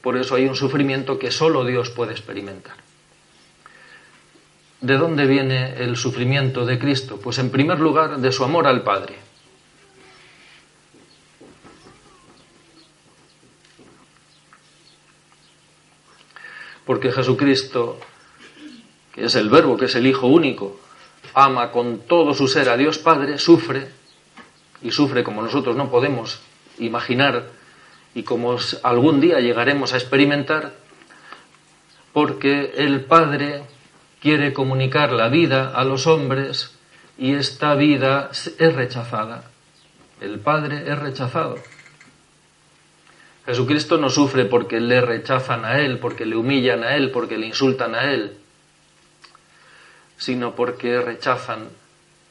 por 0.00 0.16
eso 0.16 0.34
hay 0.34 0.46
un 0.46 0.56
sufrimiento 0.56 1.18
que 1.18 1.30
solo 1.30 1.64
Dios 1.64 1.90
puede 1.90 2.12
experimentar. 2.12 2.76
¿De 4.80 4.96
dónde 4.96 5.26
viene 5.26 5.74
el 5.82 5.96
sufrimiento 5.96 6.64
de 6.64 6.78
Cristo? 6.78 7.20
Pues 7.22 7.38
en 7.38 7.50
primer 7.50 7.78
lugar 7.78 8.18
de 8.18 8.32
su 8.32 8.42
amor 8.42 8.66
al 8.66 8.82
Padre. 8.82 9.16
Porque 16.86 17.12
Jesucristo, 17.12 17.98
que 19.16 19.24
es 19.24 19.34
el 19.34 19.48
Verbo, 19.48 19.78
que 19.78 19.86
es 19.86 19.94
el 19.94 20.06
Hijo 20.06 20.26
único, 20.26 20.78
ama 21.32 21.72
con 21.72 22.00
todo 22.00 22.34
su 22.34 22.46
ser 22.46 22.68
a 22.68 22.76
Dios 22.76 22.98
Padre, 22.98 23.38
sufre, 23.38 23.88
y 24.82 24.90
sufre 24.90 25.24
como 25.24 25.42
nosotros 25.42 25.74
no 25.74 25.90
podemos 25.90 26.38
imaginar 26.78 27.46
y 28.14 28.22
como 28.22 28.58
algún 28.82 29.20
día 29.20 29.40
llegaremos 29.40 29.94
a 29.94 29.96
experimentar, 29.96 30.74
porque 32.12 32.74
el 32.76 33.04
Padre 33.04 33.62
quiere 34.20 34.52
comunicar 34.52 35.12
la 35.12 35.28
vida 35.28 35.72
a 35.74 35.84
los 35.84 36.06
hombres 36.06 36.76
y 37.18 37.34
esta 37.34 37.74
vida 37.74 38.30
es 38.32 38.74
rechazada. 38.74 39.50
El 40.20 40.40
Padre 40.40 40.84
es 40.86 40.98
rechazado. 40.98 41.56
Jesucristo 43.46 43.96
no 43.96 44.10
sufre 44.10 44.44
porque 44.44 44.80
le 44.80 45.00
rechazan 45.00 45.64
a 45.64 45.80
Él, 45.80 45.98
porque 45.98 46.26
le 46.26 46.36
humillan 46.36 46.84
a 46.84 46.96
Él, 46.96 47.10
porque 47.10 47.38
le 47.38 47.46
insultan 47.46 47.94
a 47.94 48.12
Él 48.12 48.38
sino 50.16 50.54
porque 50.54 51.00
rechazan 51.00 51.68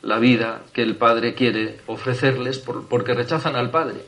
la 0.01 0.19
vida 0.19 0.61
que 0.73 0.81
el 0.81 0.95
Padre 0.95 1.33
quiere 1.33 1.79
ofrecerles, 1.87 2.59
porque 2.59 3.13
rechazan 3.13 3.55
al 3.55 3.71
Padre. 3.71 4.05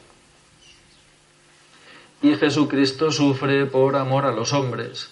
Y 2.22 2.36
Jesucristo 2.36 3.12
sufre 3.12 3.66
por 3.66 3.96
amor 3.96 4.26
a 4.26 4.32
los 4.32 4.54
hombres, 4.54 5.10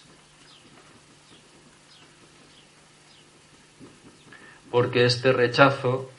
porque 4.72 5.06
este 5.06 5.32
rechazo 5.32 6.12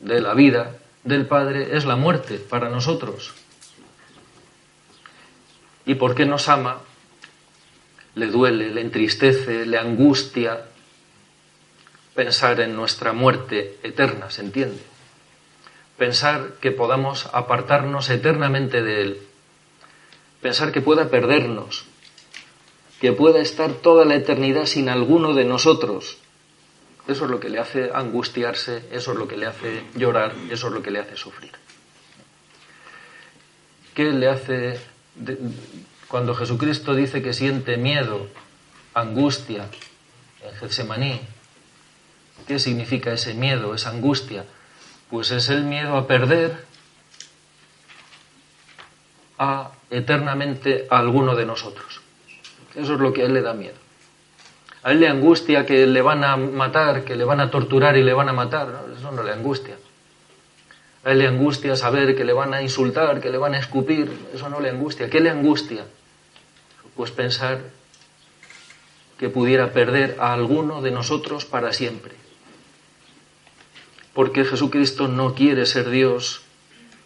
de 0.00 0.20
la 0.20 0.34
vida 0.34 0.76
del 1.04 1.26
Padre 1.26 1.76
es 1.76 1.84
la 1.84 1.96
muerte 1.96 2.38
para 2.38 2.68
nosotros. 2.68 3.32
Y 5.84 5.94
porque 5.94 6.26
nos 6.26 6.48
ama, 6.48 6.80
le 8.14 8.26
duele, 8.26 8.70
le 8.70 8.80
entristece, 8.80 9.66
le 9.66 9.78
angustia, 9.78 10.66
pensar 12.14 12.60
en 12.60 12.76
nuestra 12.76 13.12
muerte 13.12 13.78
eterna, 13.82 14.30
¿se 14.30 14.42
entiende? 14.42 14.82
Pensar 15.96 16.54
que 16.60 16.70
podamos 16.70 17.28
apartarnos 17.32 18.10
eternamente 18.10 18.82
de 18.82 19.02
Él. 19.02 19.22
Pensar 20.40 20.72
que 20.72 20.80
pueda 20.80 21.08
perdernos, 21.08 21.84
que 23.00 23.12
pueda 23.12 23.40
estar 23.40 23.72
toda 23.72 24.04
la 24.04 24.16
eternidad 24.16 24.66
sin 24.66 24.88
alguno 24.88 25.34
de 25.34 25.44
nosotros. 25.44 26.18
Eso 27.08 27.24
es 27.24 27.30
lo 27.30 27.40
que 27.40 27.48
le 27.48 27.58
hace 27.58 27.90
angustiarse, 27.92 28.84
eso 28.92 29.12
es 29.12 29.18
lo 29.18 29.26
que 29.26 29.36
le 29.36 29.46
hace 29.46 29.84
llorar, 29.94 30.34
eso 30.50 30.68
es 30.68 30.72
lo 30.72 30.82
que 30.82 30.90
le 30.90 31.00
hace 31.00 31.16
sufrir. 31.16 31.52
¿Qué 33.94 34.04
le 34.04 34.28
hace 34.28 34.78
cuando 36.08 36.34
Jesucristo 36.34 36.94
dice 36.94 37.22
que 37.22 37.32
siente 37.32 37.76
miedo, 37.76 38.28
angustia 38.94 39.68
en 40.42 40.54
Getsemaní, 40.56 41.20
¿Qué 42.46 42.58
significa 42.58 43.12
ese 43.12 43.34
miedo, 43.34 43.74
esa 43.74 43.90
angustia? 43.90 44.44
Pues 45.10 45.30
es 45.30 45.48
el 45.48 45.64
miedo 45.64 45.96
a 45.96 46.06
perder 46.06 46.64
a 49.38 49.72
eternamente 49.90 50.86
a 50.90 50.98
alguno 50.98 51.34
de 51.36 51.46
nosotros. 51.46 52.00
Eso 52.74 52.94
es 52.94 53.00
lo 53.00 53.12
que 53.12 53.22
a 53.22 53.26
él 53.26 53.34
le 53.34 53.42
da 53.42 53.54
miedo. 53.54 53.76
A 54.82 54.92
él 54.92 55.00
le 55.00 55.08
angustia 55.08 55.64
que 55.64 55.86
le 55.86 56.02
van 56.02 56.24
a 56.24 56.36
matar, 56.36 57.04
que 57.04 57.14
le 57.14 57.24
van 57.24 57.40
a 57.40 57.50
torturar 57.50 57.96
y 57.96 58.02
le 58.02 58.12
van 58.12 58.28
a 58.28 58.32
matar. 58.32 58.68
eso 58.98 59.12
no 59.12 59.22
le 59.22 59.32
angustia. 59.32 59.76
A 61.04 61.10
él 61.10 61.18
le 61.18 61.26
angustia 61.26 61.76
saber 61.76 62.16
que 62.16 62.24
le 62.24 62.32
van 62.32 62.54
a 62.54 62.62
insultar, 62.62 63.20
que 63.20 63.30
le 63.30 63.38
van 63.38 63.54
a 63.54 63.58
escupir. 63.58 64.10
Eso 64.34 64.48
no 64.48 64.60
le 64.60 64.70
angustia. 64.70 65.10
¿Qué 65.10 65.20
le 65.20 65.30
angustia? 65.30 65.84
Pues 66.96 67.10
pensar 67.10 67.60
que 69.18 69.28
pudiera 69.28 69.72
perder 69.72 70.16
a 70.18 70.32
alguno 70.32 70.82
de 70.82 70.90
nosotros 70.90 71.44
para 71.44 71.72
siempre. 71.72 72.21
Porque 74.14 74.44
Jesucristo 74.44 75.08
no 75.08 75.34
quiere 75.34 75.66
ser 75.66 75.90
Dios 75.90 76.42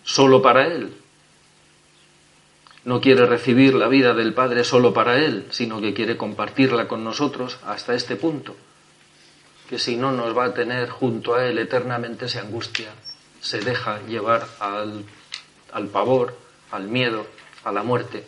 solo 0.02 0.42
para 0.42 0.66
Él. 0.66 0.94
No 2.84 3.00
quiere 3.00 3.26
recibir 3.26 3.74
la 3.74 3.88
vida 3.88 4.14
del 4.14 4.32
Padre 4.32 4.64
solo 4.64 4.92
para 4.92 5.18
Él, 5.18 5.46
sino 5.50 5.80
que 5.80 5.94
quiere 5.94 6.16
compartirla 6.16 6.86
con 6.86 7.02
nosotros 7.02 7.58
hasta 7.66 7.94
este 7.94 8.16
punto, 8.16 8.56
que 9.68 9.78
si 9.78 9.96
no 9.96 10.12
nos 10.12 10.36
va 10.36 10.46
a 10.46 10.54
tener 10.54 10.88
junto 10.88 11.34
a 11.34 11.44
Él 11.46 11.58
eternamente 11.58 12.28
se 12.28 12.38
angustia, 12.38 12.90
se 13.40 13.60
deja 13.60 14.00
llevar 14.06 14.46
al, 14.60 15.04
al 15.72 15.88
pavor, 15.88 16.36
al 16.70 16.88
miedo, 16.88 17.26
a 17.64 17.72
la 17.72 17.82
muerte. 17.82 18.24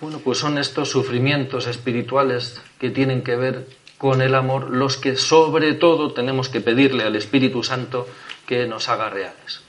Bueno, 0.00 0.20
pues 0.20 0.38
son 0.38 0.58
estos 0.58 0.90
sufrimientos 0.90 1.66
espirituales 1.66 2.60
que 2.78 2.90
tienen 2.90 3.22
que 3.22 3.34
ver 3.34 3.66
con 3.98 4.20
el 4.20 4.34
amor 4.34 4.70
los 4.70 4.96
que 4.96 5.16
sobre 5.16 5.74
todo 5.74 6.12
tenemos 6.12 6.48
que 6.48 6.60
pedirle 6.60 7.04
al 7.04 7.16
Espíritu 7.16 7.62
Santo 7.62 8.06
que 8.46 8.66
nos 8.66 8.88
haga 8.88 9.10
reales. 9.10 9.62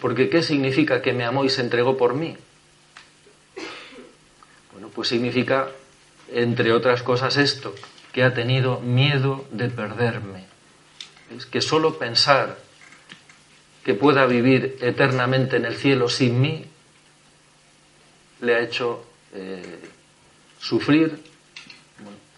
Porque 0.00 0.28
¿qué 0.28 0.42
significa 0.42 1.02
que 1.02 1.12
me 1.12 1.24
amó 1.24 1.44
y 1.44 1.50
se 1.50 1.60
entregó 1.60 1.96
por 1.96 2.14
mí? 2.14 2.36
Bueno, 4.72 4.88
pues 4.94 5.08
significa, 5.08 5.68
entre 6.32 6.72
otras 6.72 7.02
cosas, 7.02 7.36
esto, 7.36 7.74
que 8.12 8.22
ha 8.22 8.34
tenido 8.34 8.80
miedo 8.80 9.44
de 9.50 9.68
perderme. 9.68 10.44
Es 11.36 11.46
que 11.46 11.60
solo 11.60 11.98
pensar 11.98 12.58
que 13.84 13.94
pueda 13.94 14.26
vivir 14.26 14.78
eternamente 14.80 15.56
en 15.56 15.64
el 15.64 15.76
cielo 15.76 16.08
sin 16.08 16.40
mí 16.40 16.64
le 18.40 18.54
ha 18.54 18.60
hecho 18.60 19.04
eh, 19.34 19.80
sufrir, 20.60 21.18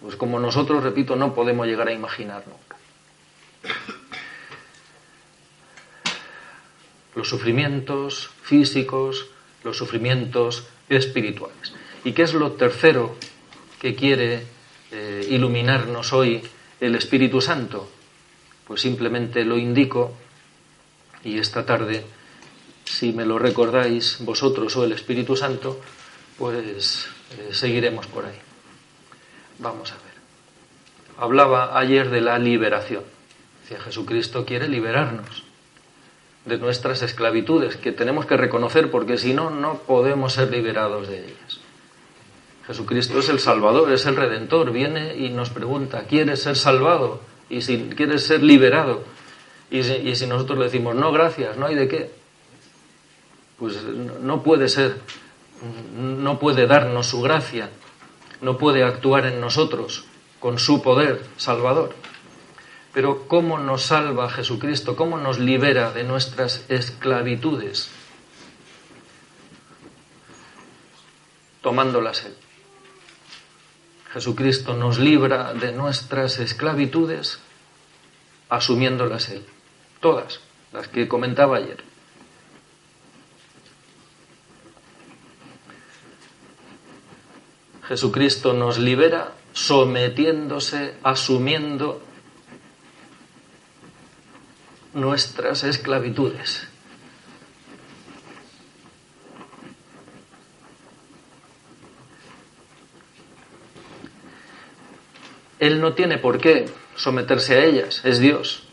pues 0.06 0.14
como 0.14 0.38
nosotros, 0.38 0.84
repito, 0.84 1.16
no 1.16 1.34
podemos 1.34 1.66
llegar 1.66 1.88
a 1.88 1.92
imaginar 1.92 2.44
nunca. 2.46 2.76
Los 7.16 7.28
sufrimientos 7.28 8.30
físicos, 8.40 9.26
los 9.64 9.76
sufrimientos 9.76 10.68
espirituales. 10.88 11.74
¿Y 12.04 12.12
qué 12.12 12.22
es 12.22 12.34
lo 12.34 12.52
tercero 12.52 13.16
que 13.80 13.96
quiere 13.96 14.46
eh, 14.92 15.26
iluminarnos 15.28 16.12
hoy 16.12 16.40
el 16.78 16.94
Espíritu 16.94 17.40
Santo? 17.40 17.90
Pues 18.64 18.82
simplemente 18.82 19.44
lo 19.44 19.58
indico 19.58 20.14
y 21.24 21.40
esta 21.40 21.66
tarde, 21.66 22.04
si 22.84 23.12
me 23.12 23.26
lo 23.26 23.40
recordáis 23.40 24.18
vosotros 24.20 24.76
o 24.76 24.84
el 24.84 24.92
Espíritu 24.92 25.34
Santo, 25.34 25.80
pues 26.38 27.08
eh, 27.36 27.48
seguiremos 27.50 28.06
por 28.06 28.26
ahí. 28.26 28.38
Vamos 29.58 29.92
a 29.92 29.94
ver. 29.94 30.04
Hablaba 31.18 31.78
ayer 31.78 32.10
de 32.10 32.20
la 32.20 32.38
liberación. 32.38 33.02
Decía, 33.62 33.80
Jesucristo 33.80 34.44
quiere 34.44 34.68
liberarnos 34.68 35.44
de 36.44 36.58
nuestras 36.58 37.02
esclavitudes, 37.02 37.76
que 37.76 37.90
tenemos 37.90 38.26
que 38.26 38.36
reconocer 38.36 38.90
porque 38.90 39.18
si 39.18 39.34
no, 39.34 39.50
no 39.50 39.78
podemos 39.78 40.34
ser 40.34 40.50
liberados 40.50 41.08
de 41.08 41.24
ellas. 41.24 41.60
Jesucristo 42.66 43.18
es 43.18 43.28
el 43.28 43.40
Salvador, 43.40 43.92
es 43.92 44.06
el 44.06 44.16
Redentor, 44.16 44.70
viene 44.70 45.16
y 45.16 45.30
nos 45.30 45.50
pregunta, 45.50 46.04
¿quieres 46.04 46.42
ser 46.42 46.56
salvado? 46.56 47.20
Y 47.48 47.62
si 47.62 47.90
quieres 47.96 48.24
ser 48.24 48.42
liberado. 48.42 49.04
Y 49.70 49.82
si, 49.82 49.94
y 49.94 50.14
si 50.14 50.26
nosotros 50.26 50.58
le 50.58 50.64
decimos, 50.66 50.94
no, 50.94 51.10
gracias, 51.10 51.56
no 51.56 51.66
hay 51.66 51.74
de 51.74 51.88
qué, 51.88 52.10
pues 53.58 53.82
no 53.82 54.42
puede 54.42 54.68
ser 54.68 54.96
no 55.96 56.38
puede 56.38 56.66
darnos 56.66 57.06
su 57.06 57.22
gracia, 57.22 57.70
no 58.46 58.58
puede 58.58 58.84
actuar 58.84 59.26
en 59.26 59.40
nosotros 59.40 60.04
con 60.38 60.60
su 60.60 60.80
poder 60.80 61.26
salvador. 61.36 61.96
Pero 62.94 63.26
¿cómo 63.26 63.58
nos 63.58 63.82
salva 63.82 64.30
Jesucristo? 64.30 64.94
¿Cómo 64.94 65.18
nos 65.18 65.40
libera 65.40 65.90
de 65.90 66.04
nuestras 66.04 66.64
esclavitudes? 66.68 67.90
Tomándolas 71.60 72.24
Él. 72.24 72.36
Jesucristo 74.12 74.74
nos 74.74 75.00
libra 75.00 75.52
de 75.52 75.72
nuestras 75.72 76.38
esclavitudes 76.38 77.40
asumiéndolas 78.48 79.28
Él. 79.28 79.44
Todas, 79.98 80.38
las 80.72 80.86
que 80.86 81.08
comentaba 81.08 81.56
ayer. 81.56 81.95
Jesucristo 87.88 88.52
nos 88.52 88.78
libera 88.78 89.32
sometiéndose, 89.52 90.94
asumiendo 91.02 92.02
nuestras 94.92 95.62
esclavitudes. 95.62 96.66
Él 105.58 105.80
no 105.80 105.94
tiene 105.94 106.18
por 106.18 106.38
qué 106.40 106.68
someterse 106.96 107.54
a 107.54 107.64
ellas, 107.64 108.04
es 108.04 108.18
Dios. 108.18 108.64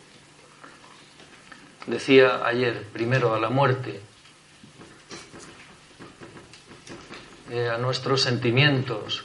Decía 1.88 2.46
ayer, 2.46 2.84
primero 2.94 3.36
a 3.36 3.40
la 3.40 3.50
muerte, 3.50 4.02
Eh, 7.50 7.70
a 7.70 7.78
nuestros 7.78 8.22
sentimientos, 8.22 9.24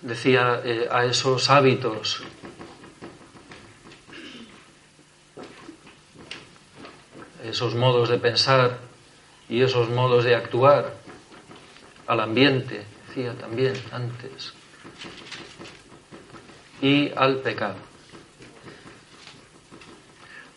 decía 0.00 0.60
eh, 0.64 0.88
a 0.90 1.04
esos 1.04 1.50
hábitos. 1.50 2.22
esos 7.44 7.74
modos 7.74 8.08
de 8.08 8.18
pensar 8.18 8.78
y 9.48 9.62
esos 9.62 9.88
modos 9.88 10.24
de 10.24 10.34
actuar, 10.34 10.94
al 12.06 12.20
ambiente, 12.20 12.84
decía 13.06 13.34
también 13.34 13.74
antes, 13.92 14.54
y 16.80 17.12
al 17.14 17.36
pecado. 17.36 17.76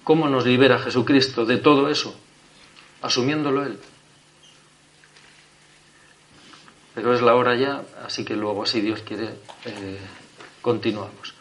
¿Cómo 0.04 0.28
nos 0.30 0.46
libera 0.46 0.80
Jesucristo 0.80 1.46
de 1.46 1.58
todo 1.58 1.90
eso? 1.90 2.18
Asumiéndolo 3.02 3.64
Él. 3.64 3.78
Pero 6.98 7.14
es 7.14 7.22
la 7.22 7.36
hora 7.36 7.56
ya, 7.56 7.84
así 8.04 8.26
que 8.26 8.36
luego, 8.36 8.66
si 8.66 8.82
Dios 8.82 9.04
quiere, 9.04 9.26
eh, 9.66 10.00
continuamos. 10.64 11.37